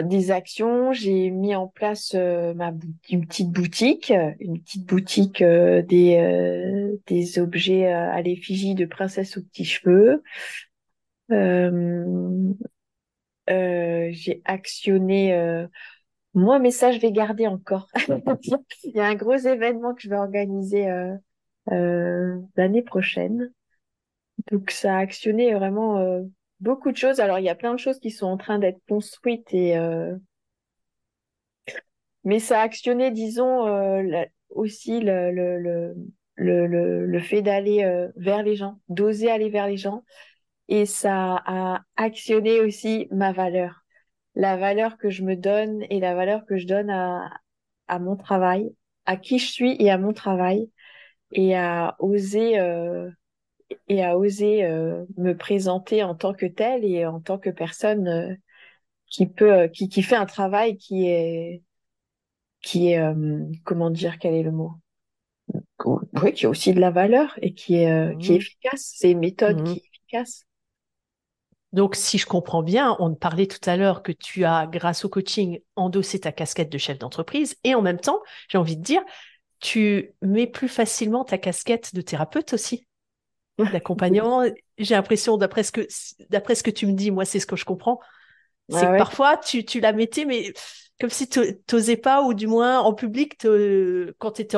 des 0.03 0.31
actions, 0.31 0.93
j'ai 0.95 1.31
mis 1.31 1.55
en 1.55 1.69
place 1.69 2.15
ma 2.15 2.73
une 3.11 3.27
petite 3.27 3.51
boutique, 3.51 4.11
une 4.41 4.59
petite 4.63 4.87
boutique 4.87 5.43
des 5.43 6.99
des 7.07 7.39
objets 7.39 7.87
à 7.93 8.21
l'effigie 8.23 8.75
de 8.75 8.87
princesse 8.87 9.37
aux 9.37 9.43
petits 9.43 9.67
cheveux. 9.67 10.23
Euh, 11.31 12.55
j'ai 14.13 14.43
actionné 14.45 15.67
moi, 16.35 16.59
mais 16.59 16.71
ça, 16.71 16.93
je 16.93 16.99
vais 17.01 17.13
garder 17.13 17.47
encore. 17.47 17.89
Il 18.85 18.93
y 18.95 19.01
a 19.01 19.07
un 19.07 19.15
gros 19.15 19.37
événement 19.37 19.95
que 19.95 20.03
je 20.03 20.09
vais 20.09 20.17
organiser 20.17 20.89
euh, 21.71 22.39
l'année 22.57 22.83
prochaine. 22.83 23.53
Donc, 24.51 24.71
ça 24.71 24.97
a 24.97 24.99
actionné 25.01 25.55
vraiment 25.55 26.23
beaucoup 26.61 26.93
de 26.93 26.97
choses. 26.97 27.21
Alors, 27.21 27.39
il 27.39 27.45
y 27.45 27.49
a 27.49 27.55
plein 27.55 27.75
de 27.75 27.79
choses 27.79 27.99
qui 28.01 28.11
sont 28.11 28.27
en 28.27 28.37
train 28.37 28.59
d'être 28.59 28.81
construites 28.89 29.53
et 29.55 29.77
euh... 29.79 30.17
mais 32.25 32.39
ça 32.39 32.61
a 32.61 32.63
actionné, 32.63 33.11
disons, 33.11 33.67
euh, 33.67 34.25
aussi 34.51 35.01
le, 35.01 35.31
le, 35.33 35.59
le, 36.37 36.67
le, 36.67 37.07
le 37.07 37.21
fait 37.21 37.43
d'aller 37.43 37.85
euh, 37.85 38.09
vers 38.17 38.43
les 38.43 38.57
gens, 38.57 38.79
d'oser 38.89 39.31
aller 39.31 39.51
vers 39.51 39.67
les 39.67 39.77
gens. 39.77 40.05
Et 40.69 40.87
ça 40.87 41.43
a 41.47 41.83
actionné 41.97 42.61
aussi 42.61 43.09
ma 43.11 43.33
valeur, 43.33 43.82
la 44.35 44.57
valeur 44.57 44.97
que 44.97 45.11
je 45.11 45.23
me 45.23 45.37
donne 45.37 45.85
et 45.91 46.01
la 46.01 46.15
valeur 46.15 46.45
que 46.47 46.57
je 46.57 46.67
donne 46.67 46.91
à, 46.91 47.31
à 47.89 47.99
mon 47.99 48.17
travail, 48.17 48.75
à 49.05 49.17
qui 49.17 49.39
je 49.39 49.51
suis 49.51 49.77
et 49.79 49.91
à 49.91 49.99
mon 49.99 50.13
travail, 50.13 50.71
et 51.33 51.57
à 51.57 51.97
oser 51.99 52.59
euh, 52.59 53.11
et 53.89 54.05
à 54.05 54.19
oser 54.19 54.65
euh, 54.65 55.05
me 55.17 55.35
présenter 55.35 56.03
en 56.03 56.15
tant 56.15 56.35
que 56.35 56.47
telle 56.47 56.85
et 56.85 57.07
en 57.07 57.21
tant 57.21 57.39
que 57.39 57.51
personne 57.51 58.09
euh, 58.09 58.35
qui 59.07 59.27
peut 59.27 59.53
euh, 59.53 59.69
qui, 59.69 59.89
qui 59.89 60.03
fait 60.03 60.17
un 60.17 60.27
travail 60.27 60.77
qui 60.77 61.07
est 61.07 61.63
qui 62.61 62.93
est 62.93 63.03
comment 63.65 63.91
dire 63.91 64.21
quel 64.21 64.35
est 64.35 64.45
le 64.45 64.53
mot? 64.53 64.75
Oui 65.85 66.33
qui 66.33 66.47
a 66.47 66.49
aussi 66.49 66.73
de 66.73 66.81
la 66.81 66.93
valeur 66.93 67.37
et 67.43 67.55
qui 67.55 67.75
est 67.75 68.19
qui 68.21 68.33
est 68.33 68.35
mmh. 68.35 68.37
efficace 68.37 68.93
c'est 68.97 69.11
une 69.11 69.19
méthode 69.19 69.61
mmh. 69.61 69.65
qui 69.65 69.73
est 69.73 69.83
efficace 69.93 70.47
donc, 71.73 71.97
si 71.97 72.19
je 72.19 72.27
comprends 72.27 72.63
bien, 72.63 72.97
on 72.99 73.15
parlait 73.15 73.47
tout 73.47 73.59
à 73.69 73.77
l'heure 73.77 74.03
que 74.03 74.13
tu 74.13 74.45
as, 74.45 74.67
grâce 74.67 75.05
au 75.05 75.09
coaching, 75.09 75.61
endossé 75.75 76.21
ta 76.21 76.31
casquette 76.31 76.71
de 76.71 76.79
chef 76.79 76.99
d'entreprise 76.99 77.57
et 77.65 77.75
en 77.75 77.81
même 77.81 77.99
temps, 77.99 78.21
j'ai 78.49 78.59
envie 78.59 78.77
de 78.77 78.83
dire, 78.83 79.03
tu 79.61 80.13
mets 80.21 80.47
plus 80.47 80.69
facilement 80.69 81.25
ta 81.25 81.39
casquette 81.39 81.95
de 81.95 82.03
thérapeute 82.03 82.53
aussi. 82.53 82.87
D'accompagnement. 83.59 84.45
J'ai 84.77 84.95
l'impression, 84.95 85.37
d'après 85.37 85.63
ce 85.63 85.73
que 85.73 85.87
d'après 86.31 86.55
ce 86.55 86.63
que 86.63 86.71
tu 86.71 86.87
me 86.87 86.93
dis, 86.93 87.11
moi 87.11 87.25
c'est 87.25 87.39
ce 87.39 87.47
que 87.47 87.57
je 87.57 87.65
comprends, 87.65 88.01
C'est 88.69 88.87
que 88.87 88.99
parfois, 88.99 89.37
tu, 89.37 89.65
tu 89.65 89.81
la 89.81 89.93
mettais, 89.93 90.25
mais 90.25 90.53
comme 91.01 91.11
si 91.11 91.29
tu 91.29 91.41
n'osais 91.73 91.97
pas, 91.97 92.23
ou 92.23 92.35
du 92.35 92.47
moins 92.47 92.81
en 92.81 92.93
public, 92.93 93.37
quand 94.19 94.33
tu 94.33 94.43
étais 94.43 94.57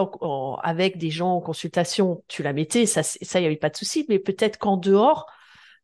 avec 0.63 0.99
des 0.99 1.11
gens 1.11 1.37
en 1.37 1.41
consultation, 1.41 2.25
tu 2.29 2.43
la 2.43 2.53
mettais, 2.53 2.87
ça, 2.87 3.03
il 3.21 3.41
n'y 3.41 3.47
avait 3.47 3.57
pas 3.57 3.71
de 3.71 3.77
souci, 3.77 4.05
mais 4.09 4.19
peut-être 4.19 4.59
qu'en 4.59 4.77
dehors, 4.77 5.27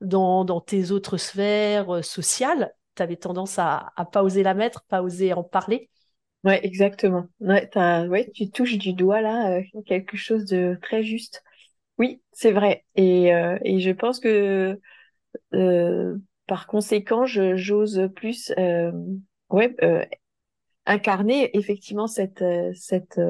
dans, 0.00 0.44
dans, 0.44 0.60
tes 0.60 0.90
autres 0.90 1.16
sphères 1.16 1.96
euh, 1.96 2.02
sociales, 2.02 2.74
tu 2.96 3.02
avais 3.02 3.16
tendance 3.16 3.58
à 3.58 3.92
ne 3.98 4.04
pas 4.04 4.22
oser 4.22 4.42
la 4.42 4.54
mettre, 4.54 4.84
pas 4.84 5.02
oser 5.02 5.32
en 5.32 5.42
parler. 5.42 5.90
Ouais, 6.42 6.64
exactement. 6.64 7.26
Ouais, 7.40 7.68
ouais, 7.76 8.30
tu 8.34 8.50
touches 8.50 8.78
du 8.78 8.94
doigt 8.94 9.20
là 9.20 9.58
euh, 9.58 9.82
quelque 9.84 10.16
chose 10.16 10.46
de 10.46 10.78
très 10.80 11.02
juste. 11.02 11.42
Oui, 11.98 12.22
c'est 12.32 12.52
vrai. 12.52 12.84
Et, 12.96 13.34
euh, 13.34 13.58
et 13.62 13.80
je 13.80 13.90
pense 13.90 14.20
que 14.20 14.80
euh, 15.52 16.16
par 16.46 16.66
conséquent, 16.66 17.26
j'ose 17.26 18.08
plus 18.16 18.52
ouais, 19.50 19.76
incarner 20.86 21.56
effectivement 21.56 22.06
cette, 22.06 22.44
cette 22.74 23.20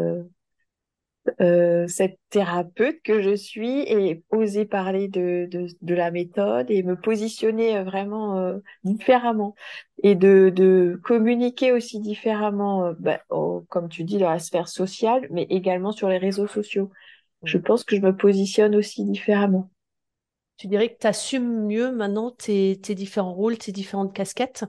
euh, 1.42 1.86
cette 1.86 2.18
thérapeute 2.30 3.02
que 3.02 3.20
je 3.20 3.34
suis 3.34 3.80
et 3.80 4.24
oser 4.30 4.64
parler 4.64 5.06
de, 5.06 5.46
de, 5.50 5.66
de 5.82 5.94
la 5.94 6.10
méthode 6.10 6.70
et 6.70 6.82
me 6.82 6.96
positionner 6.96 7.76
euh, 7.76 7.84
vraiment 7.84 8.38
euh, 8.38 8.58
différemment 8.84 9.54
et 10.02 10.14
de, 10.14 10.50
de 10.54 10.98
communiquer 11.04 11.72
aussi 11.72 12.00
différemment, 12.00 12.94
bah, 12.98 13.20
comme 13.68 13.90
tu 13.90 14.04
dis, 14.04 14.16
dans 14.16 14.30
la 14.30 14.38
sphère 14.38 14.68
sociale, 14.68 15.26
mais 15.30 15.46
également 15.50 15.92
sur 15.92 16.08
les 16.08 16.16
réseaux 16.16 16.46
sociaux. 16.46 16.90
Je 17.42 17.58
mm. 17.58 17.62
pense 17.62 17.84
que 17.84 17.96
je 17.96 18.00
me 18.00 18.16
positionne 18.16 18.74
aussi 18.74 19.04
différemment. 19.04 19.70
Tu 20.56 20.68
dirais 20.68 20.88
que 20.88 20.98
tu 20.98 21.06
assumes 21.06 21.66
mieux 21.66 21.92
maintenant 21.92 22.30
tes, 22.30 22.80
tes 22.82 22.94
différents 22.94 23.34
rôles, 23.34 23.58
tes 23.58 23.72
différentes 23.72 24.14
casquettes? 24.14 24.64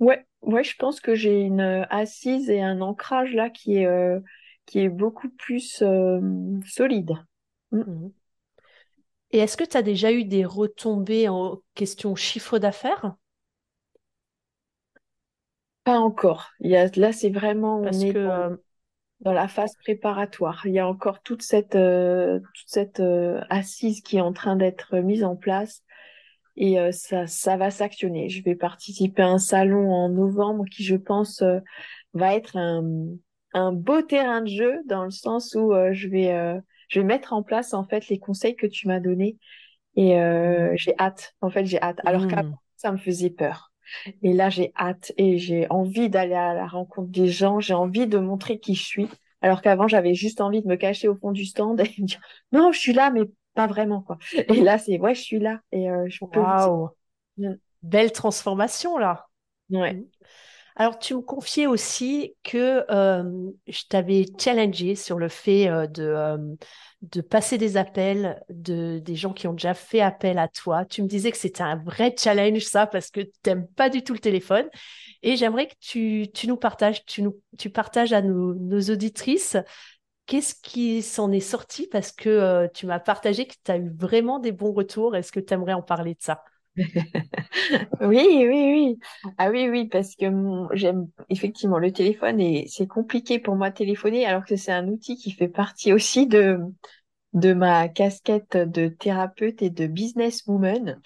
Ouais, 0.00 0.24
ouais, 0.40 0.64
je 0.64 0.74
pense 0.76 1.00
que 1.00 1.14
j'ai 1.14 1.40
une 1.42 1.86
assise 1.90 2.48
et 2.48 2.62
un 2.62 2.80
ancrage 2.80 3.34
là 3.34 3.50
qui 3.50 3.76
est 3.76 3.86
qui 4.66 4.80
est 4.80 4.88
beaucoup 4.88 5.30
plus 5.30 5.82
euh, 5.82 6.20
solide. 6.66 7.12
Mm. 7.70 7.78
Mhm. 7.78 8.12
Et 9.32 9.38
est-ce 9.38 9.56
que 9.56 9.64
tu 9.64 9.76
as 9.76 9.82
déjà 9.82 10.12
eu 10.12 10.24
des 10.24 10.44
retombées 10.44 11.28
en 11.28 11.60
question 11.74 12.14
chiffre 12.14 12.58
d'affaires? 12.58 13.16
Pas 15.84 15.98
encore. 15.98 16.50
Il 16.60 16.70
y 16.70 16.76
a, 16.76 16.88
là, 16.96 17.12
c'est 17.12 17.30
vraiment, 17.30 17.80
on 17.80 17.86
est 17.86 18.16
euh, 18.16 18.56
dans, 19.20 19.32
la 19.32 19.48
phase 19.48 19.74
préparatoire. 19.82 20.62
Il 20.66 20.74
y 20.74 20.78
a 20.78 20.86
encore 20.86 21.22
toute 21.22 21.42
cette, 21.42 21.74
euh, 21.74 22.38
toute 22.38 22.68
cette 22.68 23.02
assise 23.50 24.00
qui 24.00 24.16
est 24.18 24.20
en 24.20 24.32
train 24.32 24.56
d'être 24.56 24.96
mise 24.98 25.24
en 25.24 25.36
place 25.36 25.82
et 26.56 26.78
ça, 26.92 27.26
ça 27.26 27.56
va 27.56 27.70
s'actionner. 27.70 28.30
Je 28.30 28.42
vais 28.42 28.54
participer 28.54 29.22
à 29.22 29.28
un 29.28 29.38
salon 29.38 29.92
en 29.92 30.08
novembre 30.08 30.64
qui, 30.70 30.84
je 30.84 30.96
pense, 30.96 31.42
va 32.14 32.34
être 32.34 32.56
un, 32.56 33.08
un 33.56 33.72
beau 33.72 34.02
terrain 34.02 34.42
de 34.42 34.48
jeu 34.48 34.82
dans 34.84 35.04
le 35.04 35.10
sens 35.10 35.54
où 35.54 35.72
euh, 35.72 35.92
je 35.92 36.08
vais 36.08 36.32
euh, 36.32 36.60
je 36.88 37.00
vais 37.00 37.06
mettre 37.06 37.32
en 37.32 37.42
place 37.42 37.72
en 37.74 37.84
fait 37.84 38.08
les 38.08 38.18
conseils 38.18 38.54
que 38.54 38.66
tu 38.66 38.86
m'as 38.86 39.00
donnés. 39.00 39.38
Et 39.96 40.20
euh, 40.20 40.72
mmh. 40.72 40.76
j'ai 40.76 40.94
hâte. 40.98 41.34
En 41.40 41.50
fait 41.50 41.64
j'ai 41.64 41.80
hâte. 41.80 41.98
Alors 42.04 42.28
qu'avant 42.28 42.50
mmh. 42.50 42.58
ça 42.76 42.92
me 42.92 42.98
faisait 42.98 43.30
peur. 43.30 43.72
Et 44.22 44.34
là 44.34 44.50
j'ai 44.50 44.72
hâte 44.76 45.12
et 45.16 45.38
j'ai 45.38 45.66
envie 45.70 46.10
d'aller 46.10 46.34
à 46.34 46.52
la 46.52 46.66
rencontre 46.66 47.10
des 47.10 47.28
gens. 47.28 47.58
J'ai 47.58 47.74
envie 47.74 48.06
de 48.06 48.18
montrer 48.18 48.58
qui 48.58 48.74
je 48.74 48.84
suis. 48.84 49.08
Alors 49.40 49.62
qu'avant 49.62 49.88
j'avais 49.88 50.14
juste 50.14 50.40
envie 50.42 50.62
de 50.62 50.68
me 50.68 50.76
cacher 50.76 51.08
au 51.08 51.16
fond 51.16 51.32
du 51.32 51.46
stand 51.46 51.80
et 51.80 51.94
me 51.98 52.06
dire 52.06 52.20
non 52.52 52.72
je 52.72 52.78
suis 52.78 52.92
là 52.92 53.10
mais 53.10 53.22
pas 53.54 53.66
vraiment 53.66 54.02
quoi 54.02 54.18
et 54.34 54.60
là 54.60 54.76
c'est 54.76 54.98
ouais 54.98 55.14
je 55.14 55.22
suis 55.22 55.38
là 55.38 55.60
et 55.72 55.86
je 56.08 56.24
peux 56.26 56.40
mmh. 57.38 57.54
belle 57.82 58.12
transformation 58.12 58.98
là. 58.98 59.26
Ouais 59.70 60.04
alors, 60.78 60.98
tu 60.98 61.14
me 61.14 61.22
confiais 61.22 61.66
aussi 61.66 62.34
que 62.44 62.84
euh, 62.90 63.50
je 63.66 63.82
t'avais 63.88 64.26
challengé 64.38 64.94
sur 64.94 65.18
le 65.18 65.28
fait 65.30 65.68
euh, 65.68 65.86
de, 65.86 66.02
euh, 66.02 66.36
de 67.00 67.22
passer 67.22 67.56
des 67.56 67.78
appels 67.78 68.42
de 68.50 68.98
des 68.98 69.14
gens 69.14 69.32
qui 69.32 69.46
ont 69.46 69.54
déjà 69.54 69.72
fait 69.72 70.00
appel 70.02 70.38
à 70.38 70.48
toi. 70.48 70.84
Tu 70.84 71.02
me 71.02 71.08
disais 71.08 71.30
que 71.30 71.38
c'était 71.38 71.62
un 71.62 71.76
vrai 71.76 72.14
challenge, 72.18 72.60
ça, 72.60 72.86
parce 72.86 73.10
que 73.10 73.22
tu 73.22 73.30
n'aimes 73.46 73.66
pas 73.68 73.88
du 73.88 74.02
tout 74.04 74.12
le 74.12 74.18
téléphone. 74.18 74.68
Et 75.22 75.36
j'aimerais 75.36 75.68
que 75.68 75.74
tu, 75.80 76.28
nous 76.46 76.56
partages, 76.58 77.06
tu, 77.06 77.22
nous, 77.22 77.40
partages 77.72 78.12
à 78.12 78.20
nos 78.20 78.80
auditrices 78.90 79.56
qu'est-ce 80.26 80.54
qui 80.56 81.02
s'en 81.02 81.32
est 81.32 81.40
sorti 81.40 81.86
parce 81.86 82.12
que 82.12 82.68
tu 82.74 82.86
m'as 82.86 83.00
partagé 83.00 83.46
que 83.46 83.54
tu 83.64 83.70
as 83.70 83.78
eu 83.78 83.90
vraiment 83.96 84.40
des 84.40 84.52
bons 84.52 84.72
retours. 84.72 85.16
Est-ce 85.16 85.32
que 85.32 85.40
tu 85.40 85.54
aimerais 85.54 85.72
en 85.72 85.82
parler 85.82 86.14
de 86.14 86.22
ça? 86.22 86.42
Oui, 88.00 88.26
oui, 88.28 88.46
oui. 88.48 88.98
Ah 89.38 89.50
oui, 89.50 89.68
oui, 89.68 89.88
parce 89.88 90.14
que 90.16 90.26
j'aime 90.74 91.08
effectivement 91.30 91.78
le 91.78 91.92
téléphone 91.92 92.40
et 92.40 92.66
c'est 92.68 92.86
compliqué 92.86 93.38
pour 93.38 93.56
moi 93.56 93.70
de 93.70 93.74
téléphoner 93.74 94.26
alors 94.26 94.44
que 94.44 94.56
c'est 94.56 94.72
un 94.72 94.88
outil 94.88 95.16
qui 95.16 95.30
fait 95.32 95.48
partie 95.48 95.92
aussi 95.92 96.26
de, 96.26 96.58
de 97.34 97.54
ma 97.54 97.88
casquette 97.88 98.56
de 98.56 98.88
thérapeute 98.88 99.62
et 99.62 99.70
de 99.70 99.86
businesswoman. 99.86 101.00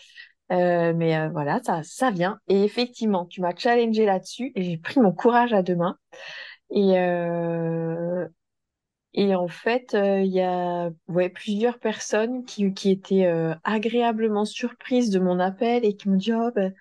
Euh, 0.53 0.95
mais 0.95 1.17
euh, 1.19 1.29
voilà, 1.31 1.61
ça, 1.65 1.83
ça 1.85 2.11
vient. 2.13 2.39
Et 2.49 2.65
effectivement, 2.65 3.27
tu 3.27 3.41
m'as 3.43 3.57
challengé 3.57 4.07
là-dessus 4.07 4.53
et 4.57 4.63
j'ai 4.65 4.79
pris 4.79 5.01
mon 5.01 5.13
courage 5.13 5.53
à 5.55 5.63
deux 5.63 5.77
mains. 5.77 5.97
Et, 6.71 6.99
euh, 6.99 8.27
et 9.13 9.35
en 9.35 9.49
fait, 9.49 9.95
euh, 9.95 10.21
il 10.21 10.33
y 10.33 10.41
a 10.41 10.91
ouais, 11.09 11.29
plusieurs 11.31 11.79
personnes 11.81 12.45
qui, 12.45 12.73
qui 12.73 12.91
étaient 12.91 13.27
euh, 13.27 13.55
agréablement 13.65 14.45
surprises 14.45 15.11
de 15.11 15.19
mon 15.19 15.41
appel 15.41 15.85
et 15.85 15.97
qui 15.97 16.09
m'ont 16.09 16.17
dit 16.17 16.33
oh, 16.33 16.51
ben, 16.55 16.73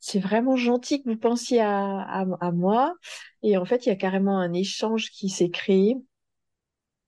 c'est 0.00 0.20
vraiment 0.20 0.56
gentil 0.56 1.02
que 1.02 1.10
vous 1.10 1.18
pensiez 1.18 1.60
à, 1.60 2.00
à, 2.00 2.26
à, 2.40 2.52
moi. 2.52 2.94
Et 3.42 3.58
en 3.58 3.64
fait, 3.66 3.86
il 3.86 3.90
y 3.90 3.92
a 3.92 3.96
carrément 3.96 4.38
un 4.38 4.52
échange 4.54 5.10
qui 5.10 5.28
s'est 5.28 5.50
créé. 5.50 5.96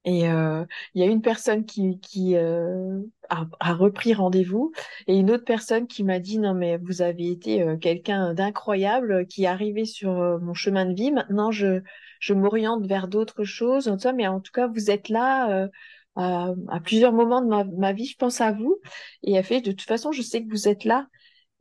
Et 0.04 0.28
euh, 0.30 0.64
il 0.94 1.02
y 1.02 1.04
a 1.04 1.10
une 1.10 1.20
personne 1.20 1.66
qui, 1.66 1.98
euh, 2.34 3.00
a, 3.28 3.74
repris 3.74 4.14
rendez-vous 4.14 4.72
et 5.06 5.18
une 5.18 5.30
autre 5.30 5.44
personne 5.44 5.86
qui 5.86 6.04
m'a 6.04 6.18
dit 6.20 6.38
non 6.38 6.54
mais 6.54 6.78
vous 6.78 7.02
avez 7.02 7.30
été 7.30 7.62
euh, 7.62 7.76
quelqu'un 7.76 8.32
d'incroyable 8.32 9.26
qui 9.26 9.44
est 9.44 9.46
arrivé 9.46 9.84
sur 9.84 10.10
mon 10.40 10.54
chemin 10.54 10.86
de 10.86 10.94
vie. 10.94 11.12
Maintenant 11.12 11.50
je 11.50 11.82
je 12.18 12.34
m'oriente 12.34 12.86
vers 12.86 13.08
d'autres 13.08 13.44
choses, 13.44 13.90
mais 14.14 14.26
en 14.28 14.40
tout 14.40 14.52
cas, 14.52 14.68
vous 14.68 14.90
êtes 14.90 15.08
là 15.08 15.68
à, 16.16 16.52
plusieurs 16.84 17.14
moments 17.14 17.40
de 17.40 17.76
ma, 17.78 17.92
vie, 17.94 18.04
je 18.04 18.16
pense 18.16 18.42
à 18.42 18.52
vous. 18.52 18.78
Et 19.22 19.32
elle 19.32 19.44
fait, 19.44 19.62
de 19.62 19.72
toute 19.72 19.88
façon, 19.88 20.12
je 20.12 20.20
sais 20.20 20.44
que 20.44 20.50
vous 20.50 20.68
êtes 20.68 20.84
là. 20.84 21.06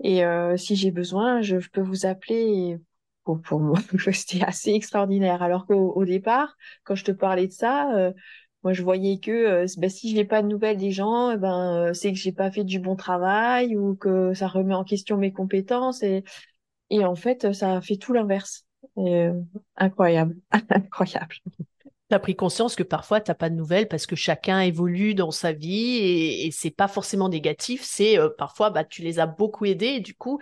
Et 0.03 0.21
si 0.57 0.75
j'ai 0.75 0.91
besoin, 0.91 1.41
je, 1.41 1.57
peux 1.71 1.81
vous 1.81 2.05
appeler. 2.05 2.77
Pour, 3.37 3.59
moi, 3.59 3.79
c'était 4.13 4.43
assez 4.43 4.71
extraordinaire. 4.71 5.41
Alors 5.41 5.65
qu'au 5.65 5.93
au 5.93 6.05
départ, 6.05 6.55
quand 6.83 6.95
je 6.95 7.05
te 7.05 7.11
parlais 7.11 7.47
de 7.47 7.53
ça, 7.53 7.93
euh, 7.95 8.11
moi, 8.63 8.73
je 8.73 8.83
voyais 8.83 9.19
que 9.19 9.31
euh, 9.31 9.65
ben, 9.77 9.89
si 9.89 10.09
je 10.09 10.15
n'ai 10.15 10.25
pas 10.25 10.41
de 10.41 10.47
nouvelles 10.47 10.77
des 10.77 10.91
gens, 10.91 11.31
eh 11.31 11.37
ben 11.37 11.89
euh, 11.89 11.93
c'est 11.93 12.11
que 12.11 12.17
j'ai 12.17 12.33
pas 12.33 12.51
fait 12.51 12.65
du 12.65 12.79
bon 12.79 12.95
travail 12.95 13.77
ou 13.77 13.95
que 13.95 14.33
ça 14.33 14.47
remet 14.47 14.73
en 14.73 14.83
question 14.83 15.15
mes 15.17 15.31
compétences. 15.31 16.03
Et, 16.03 16.23
et 16.89 17.05
en 17.05 17.15
fait, 17.15 17.53
ça 17.53 17.77
a 17.77 17.81
fait 17.81 17.95
tout 17.95 18.11
l'inverse. 18.11 18.65
Euh, 18.97 19.33
incroyable, 19.77 20.35
incroyable. 20.69 21.35
Tu 22.09 22.15
as 22.15 22.19
pris 22.19 22.35
conscience 22.35 22.75
que 22.75 22.83
parfois, 22.83 23.21
tu 23.21 23.31
n'as 23.31 23.35
pas 23.35 23.49
de 23.49 23.55
nouvelles 23.55 23.87
parce 23.87 24.05
que 24.05 24.15
chacun 24.15 24.59
évolue 24.59 25.13
dans 25.13 25.31
sa 25.31 25.53
vie 25.53 25.97
et, 25.97 26.47
et 26.47 26.51
c'est 26.51 26.71
pas 26.71 26.87
forcément 26.89 27.29
négatif. 27.29 27.81
C'est 27.83 28.17
parfois, 28.37 28.71
bah, 28.71 28.83
tu 28.83 29.03
les 29.03 29.19
as 29.19 29.27
beaucoup 29.27 29.65
aidés 29.65 30.01
du 30.01 30.15
coup, 30.15 30.39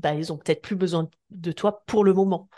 bah, 0.00 0.14
ils 0.14 0.32
ont 0.32 0.36
peut-être 0.36 0.62
plus 0.62 0.76
besoin 0.76 1.08
de 1.30 1.52
toi 1.52 1.82
pour 1.86 2.04
le 2.04 2.12
moment, 2.12 2.48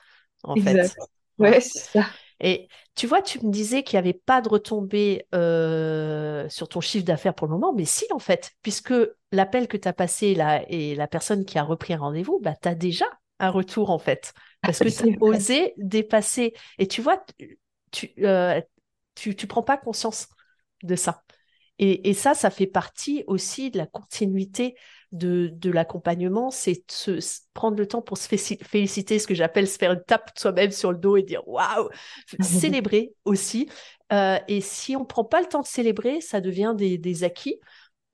en 0.43 0.57
fait. 0.57 0.95
Ouais, 1.39 1.61
c'est 1.61 1.79
ça. 1.79 2.07
Et 2.41 2.69
tu 2.97 3.07
vois, 3.07 3.23
tu 3.23 3.45
me 3.45 3.53
disais 3.53 3.85
qu'il 3.85 3.97
n'y 3.97 4.01
avait 4.01 4.19
pas 4.19 4.41
de 4.41 4.49
retombée 4.49 5.27
euh, 5.35 6.49
sur 6.49 6.69
ton 6.69 6.81
chiffre 6.81 7.05
d'affaires 7.05 7.35
pour 7.35 7.47
le 7.47 7.53
moment, 7.53 7.73
mais 7.73 7.85
si, 7.85 8.05
en 8.13 8.19
fait, 8.19 8.51
puisque 8.63 8.95
l'appel 9.31 9.69
que 9.69 9.77
tu 9.77 9.87
as 9.87 9.93
passé 9.93 10.35
là 10.35 10.65
et 10.69 10.97
la 10.97 11.07
personne 11.07 11.45
qui 11.45 11.59
a 11.59 11.63
repris 11.63 11.95
un 11.95 11.99
rendez-vous, 11.99 12.41
bah, 12.43 12.55
tu 12.61 12.69
as 12.69 12.75
déjà 12.75 13.07
un 13.39 13.51
retour, 13.51 13.91
en 13.91 13.99
fait 13.99 14.35
parce 14.63 14.79
que 14.79 14.89
tu 14.89 15.15
as 15.15 15.23
osé 15.23 15.75
dépasser. 15.77 16.55
Et 16.79 16.87
tu 16.87 17.03
vois, 17.03 17.23
tu, 17.91 18.13
euh, 18.21 18.61
tu, 19.15 19.35
tu, 19.35 19.47
prends 19.47 19.63
pas 19.63 19.77
conscience 19.77 20.29
de 20.83 20.97
ça. 20.97 21.23
Et, 21.79 22.09
et, 22.11 22.15
ça, 22.15 22.35
ça 22.35 22.51
fait 22.51 22.67
partie 22.67 23.25
aussi 23.27 23.71
de 23.71 23.79
la 23.79 23.87
continuité 23.87 24.77
de, 25.13 25.51
de 25.53 25.71
l'accompagnement, 25.71 26.51
c'est 26.51 26.91
se, 26.91 27.19
prendre 27.55 27.77
le 27.77 27.87
temps 27.87 28.03
pour 28.03 28.19
se 28.19 28.29
féliciter, 28.29 29.19
ce 29.19 29.27
que 29.27 29.35
j'appelle 29.35 29.69
se 29.69 29.79
faire 29.79 29.93
une 29.93 30.03
tape 30.03 30.31
soi-même 30.37 30.71
sur 30.71 30.91
le 30.91 30.99
dos 30.99 31.17
et 31.17 31.23
dire 31.23 31.47
waouh, 31.47 31.89
célébrer 32.41 33.15
aussi. 33.25 33.69
Euh, 34.13 34.39
et 34.49 34.61
si 34.61 34.97
on 34.97 35.05
prend 35.05 35.25
pas 35.25 35.41
le 35.41 35.47
temps 35.47 35.61
de 35.61 35.67
célébrer, 35.67 36.21
ça 36.21 36.41
devient 36.41 36.75
des, 36.77 36.99
des 36.99 37.25
acquis. 37.25 37.61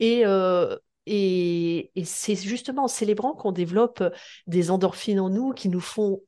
Et, 0.01 0.23
euh, 0.27 0.77
et, 1.07 1.91
et 1.95 2.05
c'est 2.05 2.37
justement 2.37 2.85
en 2.85 2.89
célébrant 2.89 3.35
qu'on 3.35 3.53
développe 3.53 4.03
des 4.47 4.71
endorphines 4.71 5.21
en 5.21 5.31
nous 5.31 5.53
qui 5.53 5.69
nous 5.69 5.81
font 5.81 6.21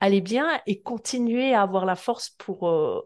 aller 0.00 0.20
bien 0.20 0.60
et 0.66 0.80
continuer 0.80 1.54
à 1.54 1.62
avoir 1.62 1.84
la 1.84 1.96
force 1.96 2.30
pour, 2.30 2.68
euh, 2.68 3.00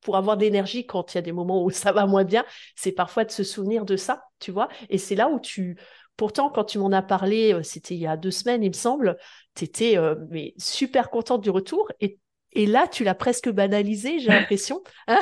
pour 0.00 0.16
avoir 0.16 0.36
de 0.36 0.44
l'énergie 0.44 0.86
quand 0.86 1.12
il 1.12 1.16
y 1.16 1.18
a 1.18 1.22
des 1.22 1.32
moments 1.32 1.64
où 1.64 1.70
ça 1.70 1.92
va 1.92 2.06
moins 2.06 2.24
bien, 2.24 2.44
c'est 2.76 2.92
parfois 2.92 3.24
de 3.24 3.32
se 3.32 3.42
souvenir 3.42 3.84
de 3.84 3.96
ça, 3.96 4.22
tu 4.38 4.52
vois. 4.52 4.68
Et 4.88 4.98
c'est 4.98 5.16
là 5.16 5.28
où 5.28 5.40
tu, 5.40 5.76
pourtant, 6.16 6.50
quand 6.50 6.64
tu 6.64 6.78
m'en 6.78 6.92
as 6.92 7.02
parlé, 7.02 7.52
euh, 7.54 7.62
c'était 7.62 7.94
il 7.94 8.00
y 8.00 8.06
a 8.06 8.16
deux 8.16 8.30
semaines, 8.30 8.62
il 8.62 8.68
me 8.68 8.74
semble, 8.74 9.16
tu 9.54 9.64
étais 9.64 9.96
mais 10.30 10.54
super 10.58 11.10
contente 11.10 11.42
du 11.42 11.50
retour 11.50 11.90
et 12.00 12.18
et 12.52 12.64
là, 12.64 12.88
tu 12.88 13.04
l'as 13.04 13.14
presque 13.14 13.50
banalisé, 13.50 14.18
j'ai 14.18 14.28
l'impression. 14.30 14.82
Hein. 15.08 15.20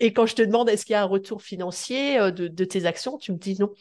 et 0.00 0.12
quand 0.12 0.26
je 0.26 0.34
te 0.34 0.42
demande 0.42 0.68
est-ce 0.68 0.84
qu'il 0.84 0.92
y 0.92 0.96
a 0.96 1.02
un 1.02 1.06
retour 1.06 1.40
financier 1.40 2.18
de, 2.30 2.46
de, 2.46 2.64
tes 2.66 2.84
actions, 2.84 3.16
tu 3.16 3.32
me 3.32 3.38
dis 3.38 3.58
non. 3.58 3.72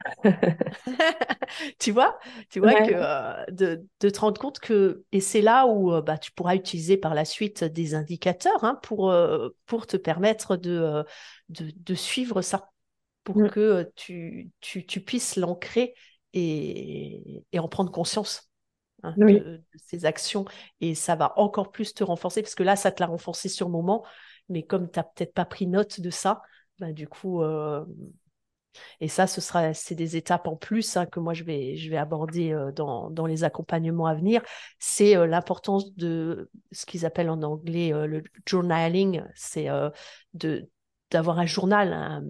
tu 1.78 1.92
vois, 1.92 2.18
tu 2.48 2.60
vois 2.60 2.72
que 2.72 2.92
euh, 2.94 3.44
de, 3.50 3.86
de, 4.00 4.10
te 4.10 4.20
rendre 4.20 4.40
compte 4.40 4.58
que 4.58 5.04
et 5.12 5.20
c'est 5.20 5.42
là 5.42 5.66
où 5.66 5.92
euh, 5.92 6.00
bah, 6.00 6.16
tu 6.16 6.32
pourras 6.32 6.54
utiliser 6.54 6.96
par 6.96 7.14
la 7.14 7.24
suite 7.24 7.64
des 7.64 7.94
indicateurs 7.94 8.64
hein, 8.64 8.78
pour 8.82 9.10
euh, 9.10 9.50
pour 9.66 9.86
te 9.86 9.96
permettre 9.96 10.56
de, 10.56 11.04
de, 11.50 11.70
de 11.76 11.94
suivre 11.94 12.40
ça 12.40 12.70
pour 13.24 13.38
mm. 13.38 13.50
que 13.50 13.90
tu, 13.96 14.50
tu, 14.60 14.86
tu 14.86 15.00
puisses 15.00 15.36
l'ancrer 15.36 15.94
et, 16.32 17.44
et 17.52 17.58
en 17.58 17.68
prendre 17.68 17.90
conscience 17.90 18.50
hein, 19.02 19.14
de, 19.16 19.26
de, 19.26 19.62
ces 19.76 20.04
actions 20.04 20.44
et 20.80 20.94
ça 20.94 21.16
va 21.16 21.32
encore 21.38 21.70
plus 21.70 21.94
te 21.94 22.04
renforcer 22.04 22.42
parce 22.42 22.54
que 22.54 22.62
là 22.62 22.76
ça 22.76 22.92
te 22.92 23.02
l'a 23.02 23.08
renforcé 23.08 23.48
sur 23.48 23.66
le 23.66 23.72
moment 23.72 24.04
mais 24.48 24.62
comme 24.62 24.90
tu 24.90 24.98
n'as 24.98 25.04
peut-être 25.04 25.34
pas 25.34 25.44
pris 25.44 25.66
note 25.66 26.00
de 26.00 26.10
ça 26.10 26.42
bah, 26.78 26.92
du 26.92 27.08
coup 27.08 27.42
et 29.00 29.08
ça, 29.08 29.26
ce 29.26 29.40
sera, 29.40 29.74
c'est 29.74 29.94
des 29.94 30.16
étapes 30.16 30.46
en 30.46 30.56
plus 30.56 30.96
hein, 30.96 31.06
que 31.06 31.20
moi 31.20 31.34
je 31.34 31.44
vais, 31.44 31.76
je 31.76 31.90
vais 31.90 31.96
aborder 31.96 32.52
euh, 32.52 32.72
dans, 32.72 33.10
dans, 33.10 33.26
les 33.26 33.44
accompagnements 33.44 34.06
à 34.06 34.14
venir. 34.14 34.42
C'est 34.78 35.16
euh, 35.16 35.26
l'importance 35.26 35.94
de 35.96 36.50
ce 36.72 36.86
qu'ils 36.86 37.06
appellent 37.06 37.30
en 37.30 37.42
anglais 37.42 37.92
euh, 37.92 38.06
le 38.06 38.22
journaling, 38.46 39.22
c'est 39.34 39.68
de 40.34 40.68
d'avoir 41.10 41.38
un 41.38 41.46
journal. 41.46 42.22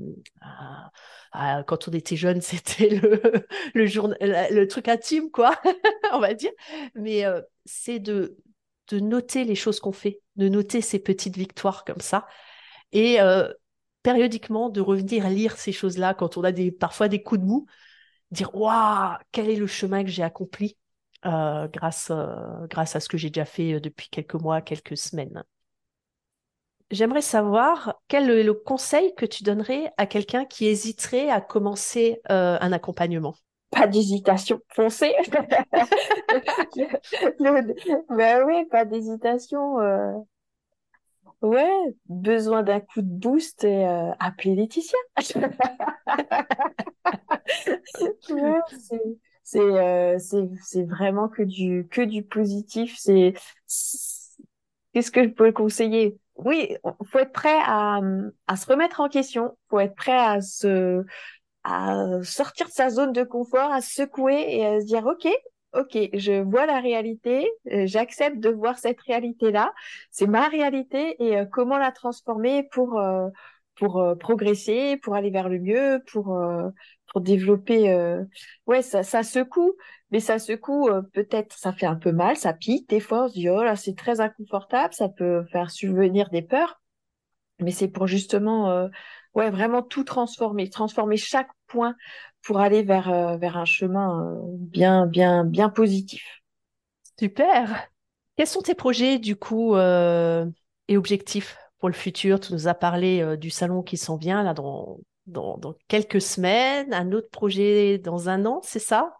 quand 1.66 1.88
on 1.88 1.92
était 1.92 2.16
jeune, 2.16 2.40
c'était 2.40 2.88
le, 2.90 3.46
le, 3.74 4.66
truc 4.66 4.88
intime, 4.88 5.30
quoi, 5.30 5.54
on 6.12 6.20
va 6.20 6.34
dire. 6.34 6.52
Mais 6.94 7.24
c'est 7.64 7.98
de, 7.98 8.36
de 8.88 9.00
noter 9.00 9.44
les 9.44 9.54
choses 9.54 9.80
qu'on 9.80 9.92
fait, 9.92 10.20
de 10.36 10.48
noter 10.48 10.80
ces 10.80 10.98
petites 10.98 11.36
victoires 11.36 11.84
comme 11.84 12.00
ça. 12.00 12.26
Et 12.92 13.18
périodiquement 14.02 14.70
de 14.70 14.80
revenir 14.80 15.28
lire 15.28 15.56
ces 15.56 15.72
choses-là 15.72 16.14
quand 16.14 16.36
on 16.36 16.44
a 16.44 16.52
des, 16.52 16.70
parfois 16.70 17.08
des 17.08 17.22
coups 17.22 17.40
de 17.40 17.46
mou, 17.46 17.66
dire 18.30 18.54
waouh, 18.54 19.16
quel 19.32 19.50
est 19.50 19.56
le 19.56 19.66
chemin 19.66 20.04
que 20.04 20.10
j'ai 20.10 20.22
accompli 20.22 20.76
euh, 21.26 21.68
grâce, 21.68 22.10
euh, 22.10 22.66
grâce 22.68 22.96
à 22.96 23.00
ce 23.00 23.08
que 23.08 23.18
j'ai 23.18 23.28
déjà 23.28 23.44
fait 23.44 23.74
euh, 23.74 23.80
depuis 23.80 24.08
quelques 24.08 24.34
mois, 24.34 24.62
quelques 24.62 24.96
semaines. 24.96 25.44
J'aimerais 26.90 27.22
savoir 27.22 28.00
quel 28.08 28.30
est 28.30 28.42
le 28.42 28.54
conseil 28.54 29.14
que 29.14 29.26
tu 29.26 29.44
donnerais 29.44 29.92
à 29.96 30.06
quelqu'un 30.06 30.44
qui 30.44 30.66
hésiterait 30.66 31.30
à 31.30 31.40
commencer 31.40 32.20
un 32.28 32.72
accompagnement? 32.72 33.34
Pas 33.70 33.86
d'hésitation, 33.86 34.60
foncez. 34.74 35.14
ben 38.10 38.42
oui, 38.44 38.64
pas 38.70 38.84
d'hésitation. 38.84 39.78
Ouais, 41.42 41.70
besoin 42.06 42.62
d'un 42.62 42.80
coup 42.80 43.00
de 43.00 43.08
boost 43.08 43.64
et 43.64 43.86
euh, 43.86 44.12
appeler 44.18 44.54
Laetitia. 44.56 44.98
ouais, 48.30 48.60
c'est 49.42 49.58
euh, 49.58 50.18
vraiment 50.86 51.28
que 51.28 51.42
du 51.42 51.88
que 51.90 52.02
du 52.02 52.22
positif. 52.22 52.96
C'est 52.98 53.32
qu'est-ce 54.92 55.10
que 55.10 55.24
je 55.24 55.28
peux 55.28 55.50
conseiller? 55.52 56.18
Oui, 56.44 56.76
faut 57.10 57.18
être 57.18 57.32
prêt 57.32 57.58
à 57.64 58.00
à 58.46 58.56
se 58.56 58.66
remettre 58.66 59.00
en 59.00 59.08
question. 59.08 59.56
Faut 59.68 59.80
être 59.80 59.94
prêt 59.94 60.18
à 60.18 60.40
se 60.40 61.04
à 61.64 62.22
sortir 62.22 62.66
de 62.66 62.72
sa 62.72 62.90
zone 62.90 63.12
de 63.12 63.22
confort, 63.22 63.72
à 63.72 63.80
se 63.82 63.94
secouer 63.94 64.56
et 64.56 64.66
à 64.66 64.80
se 64.80 64.86
dire 64.86 65.06
ok, 65.06 65.28
ok, 65.74 65.98
je 66.14 66.42
vois 66.42 66.66
la 66.66 66.80
réalité, 66.80 67.48
euh, 67.72 67.86
j'accepte 67.86 68.38
de 68.38 68.50
voir 68.50 68.78
cette 68.78 69.00
réalité-là, 69.02 69.72
c'est 70.10 70.26
ma 70.26 70.48
réalité 70.48 71.22
et 71.22 71.38
euh, 71.38 71.44
comment 71.46 71.78
la 71.78 71.92
transformer 71.92 72.64
pour 72.72 72.98
euh, 72.98 73.28
pour 73.76 74.04
progresser, 74.20 74.98
pour 74.98 75.14
aller 75.14 75.30
vers 75.30 75.48
le 75.48 75.58
mieux, 75.58 76.02
pour 76.06 76.38
pour 77.12 77.20
développer. 77.22 77.94
Ouais, 78.66 78.82
ça 78.82 79.22
secoue, 79.22 79.74
mais 80.10 80.20
ça 80.20 80.38
secoue 80.38 80.88
peut-être, 81.12 81.56
ça 81.56 81.72
fait 81.72 81.86
un 81.86 81.96
peu 81.96 82.12
mal, 82.12 82.36
ça 82.36 82.52
pique 82.52 82.88
des 82.88 83.00
fois, 83.00 83.24
on 83.24 83.28
se 83.28 83.34
dit 83.34 83.48
oh 83.48 83.62
là 83.62 83.76
c'est 83.76 83.96
très 83.96 84.20
inconfortable, 84.20 84.94
ça 84.94 85.08
peut 85.08 85.44
faire 85.52 85.70
subvenir 85.70 86.30
des 86.30 86.42
peurs, 86.42 86.80
mais 87.60 87.70
c'est 87.70 87.88
pour 87.88 88.06
justement 88.06 88.88
ouais 89.34 89.50
vraiment 89.50 89.82
tout 89.82 90.04
transformer, 90.04 90.68
transformer 90.68 91.16
chaque 91.16 91.50
point 91.66 91.94
pour 92.42 92.60
aller 92.60 92.82
vers, 92.82 93.10
euh, 93.10 93.36
vers 93.36 93.56
un 93.56 93.64
chemin 93.64 94.24
euh, 94.24 94.40
bien, 94.56 95.06
bien, 95.06 95.44
bien 95.44 95.68
positif. 95.68 96.42
Super. 97.18 97.88
Quels 98.36 98.46
sont 98.46 98.62
tes 98.62 98.74
projets 98.74 99.18
du 99.18 99.36
coup 99.36 99.74
euh, 99.74 100.46
et 100.88 100.96
objectifs 100.96 101.58
pour 101.78 101.88
le 101.88 101.94
futur? 101.94 102.40
Tu 102.40 102.52
nous 102.52 102.68
as 102.68 102.74
parlé 102.74 103.36
du 103.36 103.50
salon 103.50 103.82
qui 103.82 103.96
s'en 103.98 104.16
vient 104.16 104.42
là 104.42 104.54
dans, 104.54 104.98
dans, 105.26 105.58
dans, 105.58 105.74
quelques 105.88 106.22
semaines, 106.22 106.94
un 106.94 107.12
autre 107.12 107.28
projet 107.30 107.98
dans 107.98 108.28
un 108.28 108.46
an, 108.46 108.60
c'est 108.62 108.78
ça? 108.78 109.12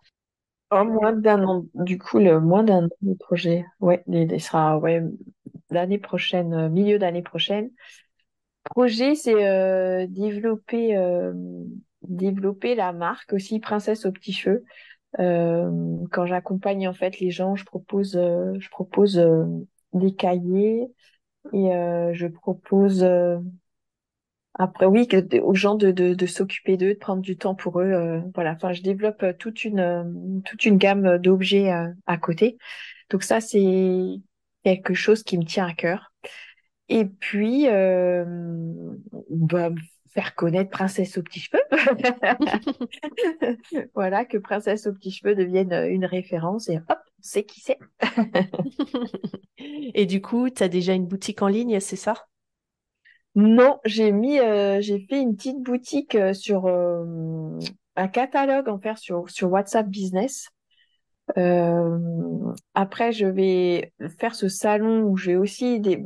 Oh, 0.73 0.85
moins 0.85 1.13
d'un 1.13 1.43
an, 1.45 1.67
du 1.75 1.99
coup, 1.99 2.19
le 2.19 2.41
moins 2.41 2.63
d'un 2.63 2.85
an 2.85 2.89
de 3.03 3.15
projet. 3.15 3.65
Ouais, 3.81 4.05
il 4.07 4.41
sera 4.41 4.79
ouais, 4.79 5.03
l'année 5.71 5.99
prochaine, 5.99 6.69
milieu 6.69 6.99
d'année 6.99 7.23
prochaine. 7.23 7.71
Projet, 8.65 9.15
c'est 9.15 10.07
développer 10.07 10.97
développer 12.03 12.75
la 12.75 12.93
marque 12.93 13.33
aussi 13.33 13.61
Princesse 13.61 14.07
aux 14.07 14.13
petits 14.13 14.33
cheveux. 14.33 14.65
Euh, 15.19 15.97
quand 16.13 16.27
j'accompagne 16.27 16.87
en 16.89 16.93
fait 16.93 17.19
les 17.19 17.31
gens, 17.31 17.57
je 17.57 17.65
propose 17.65 18.17
euh, 18.17 18.55
je 18.61 18.71
propose 18.71 19.19
euh, 19.19 19.45
des 19.93 20.15
cahiers 20.15 20.87
et 21.53 21.71
je 22.13 22.27
propose 22.27 23.05
après 24.55 24.87
oui 24.87 25.09
aux 25.43 25.55
gens 25.55 25.75
de, 25.75 25.91
de, 25.91 26.15
de 26.15 26.27
s'occuper 26.27 26.77
d'eux, 26.77 26.95
de 26.95 26.99
prendre 26.99 27.23
du 27.23 27.37
temps 27.37 27.55
pour 27.55 27.81
eux. 27.81 28.23
voilà, 28.35 28.53
enfin 28.53 28.73
je 28.73 28.83
développe 28.83 29.25
toute 29.39 29.65
une 29.65 30.43
toute 30.45 30.65
une 30.67 30.77
gamme 30.77 31.19
d'objets 31.19 31.71
à 32.07 32.17
côté. 32.19 32.59
Donc 33.11 33.23
ça 33.23 33.41
c'est 33.41 34.21
quelque 34.65 34.95
chose 34.95 35.23
qui 35.23 35.39
me 35.39 35.45
tient 35.45 35.67
à 35.67 35.75
cœur. 35.75 36.13
Et 36.89 37.05
puis, 37.05 37.69
euh, 37.69 38.25
bah, 39.31 39.71
faire 40.13 40.35
connaître 40.35 40.71
Princesse 40.71 41.17
aux 41.19 41.23
petits 41.23 41.41
cheveux. 41.41 41.63
voilà, 43.95 44.25
que 44.25 44.39
Princesse 44.39 44.89
aux 44.89 44.93
petits 44.93 45.13
cheveux 45.13 45.37
devienne 45.37 45.73
euh, 45.73 45.89
une 45.89 46.05
référence 46.05 46.69
et 46.69 46.79
hop, 46.79 46.99
c'est 47.21 47.45
qui 47.45 47.61
c'est. 47.61 47.79
et 49.59 50.07
du 50.07 50.21
coup, 50.21 50.51
tu 50.51 50.63
as 50.63 50.69
déjà 50.69 50.95
une 50.95 51.07
boutique 51.07 51.43
en 51.43 51.49
ligne, 51.49 51.79
c'est 51.79 51.97
ça? 51.97 52.27
Non, 53.37 53.79
j'ai 53.85 54.13
mis, 54.13 54.41
euh, 54.41 54.81
j'ai 54.81 55.07
fait 55.09 55.21
une 55.21 55.37
petite 55.37 55.63
boutique 55.63 56.15
euh, 56.15 56.35
sur 56.35 56.67
un 56.67 58.09
catalogue 58.09 58.69
en 58.69 58.79
faire 58.79 58.99
sur, 58.99 59.29
sur 59.31 59.51
WhatsApp 59.51 59.87
Business. 59.89 60.49
après, 62.75 63.13
je 63.13 63.27
vais 63.27 63.93
faire 64.19 64.35
ce 64.35 64.49
salon 64.49 65.03
où 65.03 65.17
j'ai 65.17 65.37
aussi 65.37 65.81
des, 65.81 66.03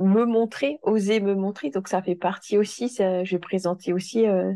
me 0.00 0.24
montrer, 0.24 0.78
oser 0.82 1.20
me 1.20 1.34
montrer. 1.34 1.70
Donc 1.70 1.88
ça 1.88 2.02
fait 2.02 2.14
partie 2.16 2.58
aussi, 2.58 2.88
je 2.88 3.30
vais 3.30 3.38
présenter 3.38 3.92
aussi 3.92 4.26
euh, 4.26 4.52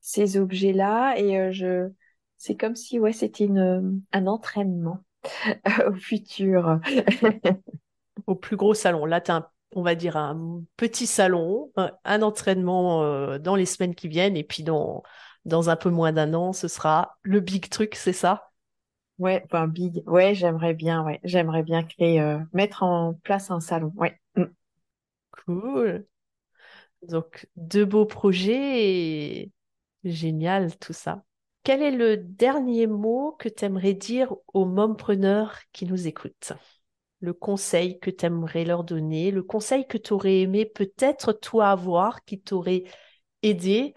ces 0.00 0.36
objets-là 0.36 1.14
et 1.16 1.38
euh, 1.38 1.52
je, 1.52 1.90
c'est 2.36 2.56
comme 2.56 2.76
si 2.76 2.98
ouais, 2.98 3.12
c'était 3.12 3.44
une, 3.44 4.02
un 4.12 4.26
entraînement 4.26 5.04
au 5.86 5.94
futur. 5.94 6.80
au 8.26 8.34
plus 8.34 8.56
gros 8.56 8.74
salon. 8.74 9.04
Là, 9.06 9.22
as 9.28 9.50
on 9.74 9.82
va 9.82 9.94
dire 9.94 10.16
un 10.16 10.62
petit 10.76 11.06
salon, 11.06 11.70
un, 12.04 12.22
entraînement 12.22 13.02
euh, 13.02 13.38
dans 13.38 13.56
les 13.56 13.66
semaines 13.66 13.94
qui 13.94 14.08
viennent 14.08 14.36
et 14.36 14.44
puis 14.44 14.62
dans, 14.62 15.02
dans 15.44 15.70
un 15.70 15.76
peu 15.76 15.90
moins 15.90 16.12
d'un 16.12 16.34
an, 16.34 16.52
ce 16.52 16.68
sera 16.68 17.18
le 17.22 17.40
big 17.40 17.68
truc, 17.68 17.94
c'est 17.94 18.12
ça? 18.12 18.50
Ouais, 19.18 19.44
big. 19.68 20.02
Ouais, 20.06 20.34
j'aimerais 20.34 20.74
bien, 20.74 21.04
ouais, 21.04 21.20
j'aimerais 21.22 21.62
bien 21.62 21.84
créer, 21.84 22.20
mettre 22.52 22.82
en 22.82 23.14
place 23.22 23.50
un 23.50 23.60
salon. 23.60 23.92
Ouais. 23.96 24.18
Mm. 24.34 24.44
Cool. 25.30 26.06
Donc, 27.08 27.46
deux 27.56 27.84
beaux 27.84 28.06
projets 28.06 28.82
et 28.84 29.52
génial 30.04 30.76
tout 30.78 30.92
ça. 30.92 31.24
Quel 31.62 31.82
est 31.82 31.90
le 31.90 32.16
dernier 32.16 32.86
mot 32.86 33.32
que 33.38 33.48
tu 33.48 33.64
aimerais 33.64 33.94
dire 33.94 34.34
aux 34.52 34.66
mompreneurs 34.66 35.58
qui 35.72 35.86
nous 35.86 36.06
écoutent? 36.06 36.52
Le 37.24 37.32
conseil 37.32 37.98
que 37.98 38.10
tu 38.10 38.26
aimerais 38.26 38.64
leur 38.66 38.84
donner, 38.84 39.30
le 39.30 39.42
conseil 39.42 39.86
que 39.86 39.96
tu 39.96 40.12
aurais 40.12 40.40
aimé 40.40 40.66
peut-être 40.66 41.32
toi 41.32 41.70
avoir, 41.70 42.22
qui 42.24 42.38
t'aurait 42.38 42.84
aidé 43.42 43.94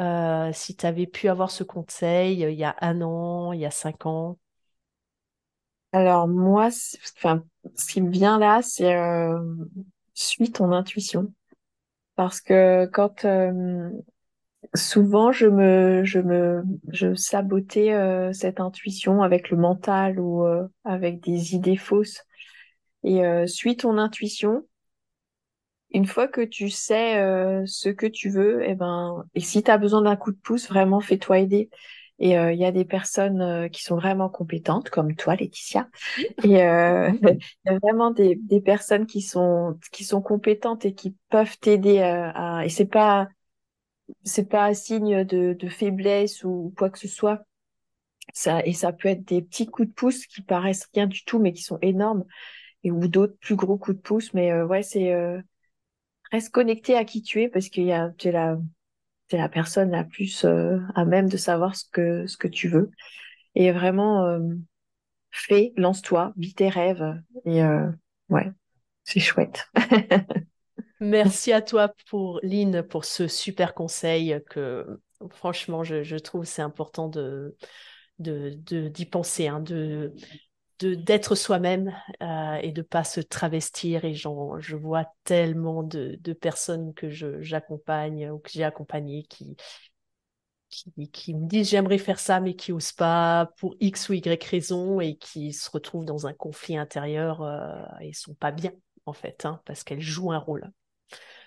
euh, 0.00 0.50
si 0.54 0.76
tu 0.76 0.86
avais 0.86 1.06
pu 1.06 1.28
avoir 1.28 1.50
ce 1.50 1.62
conseil 1.62 2.42
euh, 2.44 2.50
il 2.50 2.58
y 2.58 2.64
a 2.64 2.74
un 2.80 3.02
an, 3.02 3.52
il 3.52 3.60
y 3.60 3.66
a 3.66 3.70
cinq 3.70 4.06
ans? 4.06 4.38
Alors 5.92 6.26
moi, 6.26 6.68
enfin, 7.16 7.44
ce 7.76 7.92
qui 7.92 8.00
me 8.00 8.10
vient 8.10 8.38
là, 8.38 8.62
c'est 8.62 8.96
euh, 8.96 9.38
suis 10.14 10.50
ton 10.50 10.72
intuition. 10.72 11.32
Parce 12.16 12.40
que 12.40 12.86
quand, 12.86 13.24
Souvent, 14.74 15.32
je 15.32 15.46
me, 15.46 16.04
je 16.04 16.20
me, 16.20 16.62
je 16.92 17.14
sabotais 17.14 17.92
cette 18.32 18.60
intuition 18.60 19.22
avec 19.22 19.50
le 19.50 19.56
mental 19.56 20.20
ou 20.20 20.44
avec 20.84 21.20
des 21.20 21.54
idées 21.54 21.76
fausses. 21.76 22.24
Et 23.04 23.24
euh, 23.24 23.46
suis 23.46 23.76
ton 23.76 23.98
intuition. 23.98 24.64
Une 25.92 26.06
fois 26.06 26.28
que 26.28 26.42
tu 26.42 26.70
sais 26.70 27.18
euh, 27.20 27.64
ce 27.66 27.88
que 27.88 28.06
tu 28.06 28.30
veux, 28.30 28.62
et 28.68 28.74
ben, 28.76 29.24
et 29.34 29.40
si 29.40 29.62
tu 29.62 29.70
as 29.70 29.78
besoin 29.78 30.02
d'un 30.02 30.14
coup 30.16 30.30
de 30.30 30.36
pouce, 30.38 30.68
vraiment 30.68 31.00
fais-toi 31.00 31.40
aider. 31.40 31.68
Et 32.20 32.38
euh, 32.38 32.52
il 32.52 32.60
y 32.60 32.64
a 32.64 32.70
des 32.70 32.84
personnes 32.84 33.40
euh, 33.42 33.68
qui 33.68 33.82
sont 33.82 33.96
vraiment 33.96 34.28
compétentes, 34.28 34.90
comme 34.90 35.16
toi, 35.16 35.34
Laetitia. 35.36 35.88
Et 36.44 36.62
euh, 36.64 37.10
il 37.22 37.38
y 37.66 37.70
a 37.70 37.78
vraiment 37.80 38.10
des, 38.12 38.36
des 38.36 38.60
personnes 38.60 39.06
qui 39.06 39.22
sont 39.22 39.78
qui 39.92 40.04
sont 40.04 40.22
compétentes 40.22 40.84
et 40.86 40.94
qui 40.94 41.16
peuvent 41.30 41.58
t'aider 41.60 42.00
à, 42.00 42.58
à- 42.58 42.64
Et 42.66 42.68
c'est 42.70 42.86
pas 42.86 43.28
c'est 44.24 44.48
pas 44.48 44.66
un 44.66 44.74
signe 44.74 45.24
de, 45.24 45.52
de 45.54 45.68
faiblesse 45.68 46.44
ou 46.44 46.72
quoi 46.76 46.90
que 46.90 46.98
ce 46.98 47.08
soit. 47.08 47.42
Ça, 48.34 48.64
et 48.66 48.72
ça 48.72 48.92
peut 48.92 49.08
être 49.08 49.24
des 49.26 49.42
petits 49.42 49.66
coups 49.66 49.88
de 49.88 49.94
pouce 49.94 50.26
qui 50.26 50.42
paraissent 50.42 50.88
rien 50.94 51.06
du 51.06 51.24
tout, 51.24 51.38
mais 51.40 51.52
qui 51.52 51.62
sont 51.62 51.78
énormes, 51.82 52.24
et 52.84 52.90
ou 52.90 53.08
d'autres 53.08 53.36
plus 53.40 53.56
gros 53.56 53.78
coups 53.78 53.96
de 53.96 54.02
pouce. 54.02 54.34
Mais 54.34 54.52
euh, 54.52 54.66
ouais, 54.66 54.82
c'est 54.82 55.12
euh, 55.14 55.40
reste 56.32 56.50
connecté 56.52 56.96
à 56.96 57.04
qui 57.04 57.22
tu 57.22 57.42
es 57.42 57.48
parce 57.48 57.68
qu'il 57.68 57.84
y 57.84 57.92
a 57.92 58.10
t'es 58.18 58.32
la 58.32 58.58
t'es 59.28 59.38
la 59.38 59.48
personne 59.48 59.90
la 59.92 60.04
plus 60.04 60.44
euh, 60.44 60.78
à 60.94 61.04
même 61.04 61.28
de 61.28 61.36
savoir 61.38 61.76
ce 61.76 61.84
que 61.92 62.26
ce 62.26 62.36
que 62.36 62.48
tu 62.48 62.68
veux. 62.68 62.90
Et 63.56 63.72
vraiment 63.72 64.38
fais, 65.30 65.72
lance-toi, 65.76 66.32
vis 66.36 66.54
tes 66.54 66.68
rêves. 66.68 67.22
Et 67.46 67.62
ouais, 68.28 68.50
c'est 69.04 69.20
chouette. 69.20 69.68
Merci 71.00 71.52
à 71.52 71.62
toi 71.62 71.94
pour 72.10 72.40
Lynn 72.42 72.82
pour 72.82 73.04
ce 73.06 73.26
super 73.26 73.74
conseil 73.74 74.38
que 74.50 75.00
franchement 75.30 75.82
je, 75.82 76.16
trouve 76.16 76.44
c'est 76.44 76.62
important 76.62 77.08
de 77.08 77.56
de 78.18 78.54
de- 78.66 78.88
d'y 78.88 79.06
penser 79.06 79.48
hein, 79.48 79.60
de 79.60 80.12
de 80.80 80.94
d'être 80.94 81.34
soi-même 81.34 81.94
euh, 82.22 82.54
et 82.62 82.72
de 82.72 82.82
pas 82.82 83.04
se 83.04 83.20
travestir 83.20 84.04
et 84.04 84.14
j'en 84.14 84.58
je 84.60 84.76
vois 84.76 85.06
tellement 85.24 85.82
de 85.82 86.18
de 86.20 86.32
personnes 86.32 86.94
que 86.94 87.10
je 87.10 87.40
j'accompagne 87.42 88.30
ou 88.30 88.38
que 88.38 88.50
j'ai 88.50 88.64
accompagnées 88.64 89.24
qui 89.24 89.56
qui, 90.68 91.10
qui 91.10 91.34
me 91.34 91.46
disent 91.48 91.70
j'aimerais 91.70 91.98
faire 91.98 92.18
ça 92.18 92.40
mais 92.40 92.54
qui 92.54 92.72
osent 92.72 92.92
pas 92.92 93.50
pour 93.58 93.74
X 93.80 94.08
ou 94.08 94.14
Y 94.14 94.44
raison 94.44 95.00
et 95.00 95.16
qui 95.16 95.52
se 95.52 95.70
retrouvent 95.70 96.04
dans 96.04 96.26
un 96.26 96.32
conflit 96.32 96.76
intérieur 96.76 97.42
euh, 97.42 97.82
et 98.00 98.12
sont 98.12 98.34
pas 98.34 98.52
bien 98.52 98.72
en 99.06 99.12
fait 99.12 99.44
hein, 99.44 99.60
parce 99.64 99.84
qu'elles 99.84 100.00
jouent 100.00 100.32
un 100.32 100.38
rôle. 100.38 100.70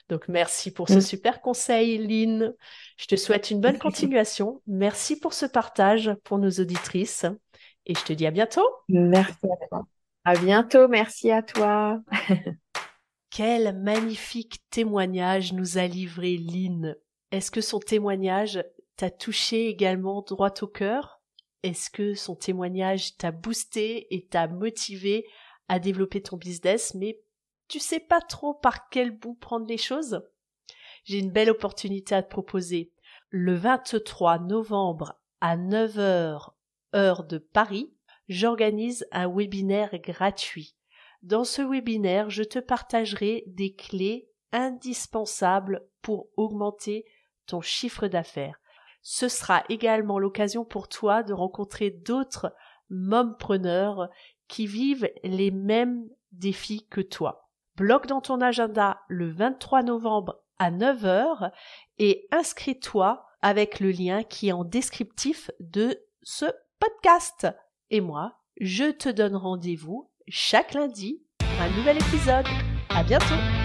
Donc 0.10 0.28
merci 0.28 0.72
pour 0.72 0.90
ce 0.90 1.00
Mm. 1.00 1.00
super 1.00 1.42
conseil, 1.42 1.98
Lynn. 1.98 2.54
Je 2.98 3.06
te 3.06 3.16
souhaite 3.16 3.52
une 3.52 3.62
bonne 3.62 3.78
continuation. 3.78 4.62
Merci 4.68 5.18
pour 5.18 5.34
ce 5.34 5.46
partage 5.46 6.12
pour 6.26 6.38
nos 6.38 6.52
auditrices 6.52 7.26
et 7.86 7.96
je 7.96 8.04
te 8.04 8.14
dis 8.14 8.26
à 8.26 8.32
bientôt. 8.32 8.68
Merci 8.90 9.46
à 9.46 9.68
toi. 9.68 9.86
À 10.26 10.36
bientôt, 10.36 10.88
merci 10.88 11.32
à 11.32 11.42
toi. 11.42 12.02
Quel 13.30 13.78
magnifique 13.78 14.62
témoignage 14.70 15.54
nous 15.54 15.78
a 15.78 15.88
livré 15.88 16.38
Lynn. 16.38 16.96
Est-ce 17.32 17.52
que 17.52 17.62
son 17.62 17.80
témoignage 17.80 18.64
t'a 18.96 19.10
touché 19.10 19.68
également 19.68 20.22
droit 20.22 20.54
au 20.62 20.68
cœur? 20.68 21.22
Est-ce 21.64 21.90
que 21.90 22.14
son 22.14 22.36
témoignage 22.36 23.18
t'a 23.18 23.32
boosté 23.32 24.14
et 24.14 24.28
t'a 24.28 24.48
motivé 24.48 25.26
à 25.68 25.80
développer 25.80 26.22
ton 26.22 26.38
business, 26.38 26.94
mais 26.94 27.20
tu 27.68 27.80
sais 27.80 28.00
pas 28.00 28.22
trop 28.22 28.54
par 28.54 28.90
quel 28.90 29.12
bout 29.12 29.36
prendre 29.36 29.66
les 29.66 29.78
choses? 29.78 30.22
J'ai 31.06 31.20
une 31.20 31.32
belle 31.32 31.50
opportunité 31.50 32.16
à 32.16 32.24
te 32.24 32.30
proposer. 32.30 32.92
Le 33.30 33.56
23 33.56 34.40
novembre 34.40 35.20
à 35.42 35.58
9h 35.58 36.52
de 36.94 37.40
Paris, 37.40 37.92
j'organise 38.30 39.06
un 39.12 39.28
webinaire 39.28 39.98
gratuit. 40.00 40.76
Dans 41.24 41.44
ce 41.44 41.62
webinaire, 41.62 42.30
je 42.30 42.44
te 42.44 42.60
partagerai 42.60 43.44
des 43.48 43.74
clés 43.74 44.30
indispensables 44.52 45.88
pour 46.02 46.28
augmenter 46.38 47.06
ton 47.48 47.62
chiffre 47.62 48.08
d'affaires. 48.08 48.60
Ce 49.02 49.28
sera 49.28 49.64
également 49.70 50.20
l'occasion 50.20 50.66
pour 50.66 50.88
toi 50.88 51.24
de 51.24 51.34
rencontrer 51.34 51.90
d'autres 51.90 52.54
mompreneurs 52.90 54.10
qui 54.48 54.68
vivent 54.68 55.10
les 55.24 55.50
mêmes 55.50 56.08
défis 56.32 56.86
que 56.90 57.02
toi. 57.02 57.50
Bloque 57.76 58.06
dans 58.06 58.22
ton 58.22 58.40
agenda 58.40 59.00
le 59.08 59.32
23 59.32 59.82
novembre 59.82 60.44
à 60.60 60.70
9h 60.70 61.52
et 61.98 62.28
inscris-toi 62.32 63.26
avec 63.42 63.80
le 63.80 63.90
lien 63.90 64.24
qui 64.24 64.50
est 64.50 64.54
en 64.54 64.64
descriptif 64.64 65.50
de 65.60 66.00
ce 66.22 66.46
Et 67.90 68.02
moi, 68.02 68.40
je 68.60 68.92
te 68.92 69.10
donne 69.10 69.36
rendez-vous 69.36 70.10
chaque 70.28 70.74
lundi 70.74 71.24
pour 71.38 71.62
un 71.62 71.70
nouvel 71.78 71.98
épisode. 71.98 72.48
À 72.90 73.04
bientôt! 73.04 73.63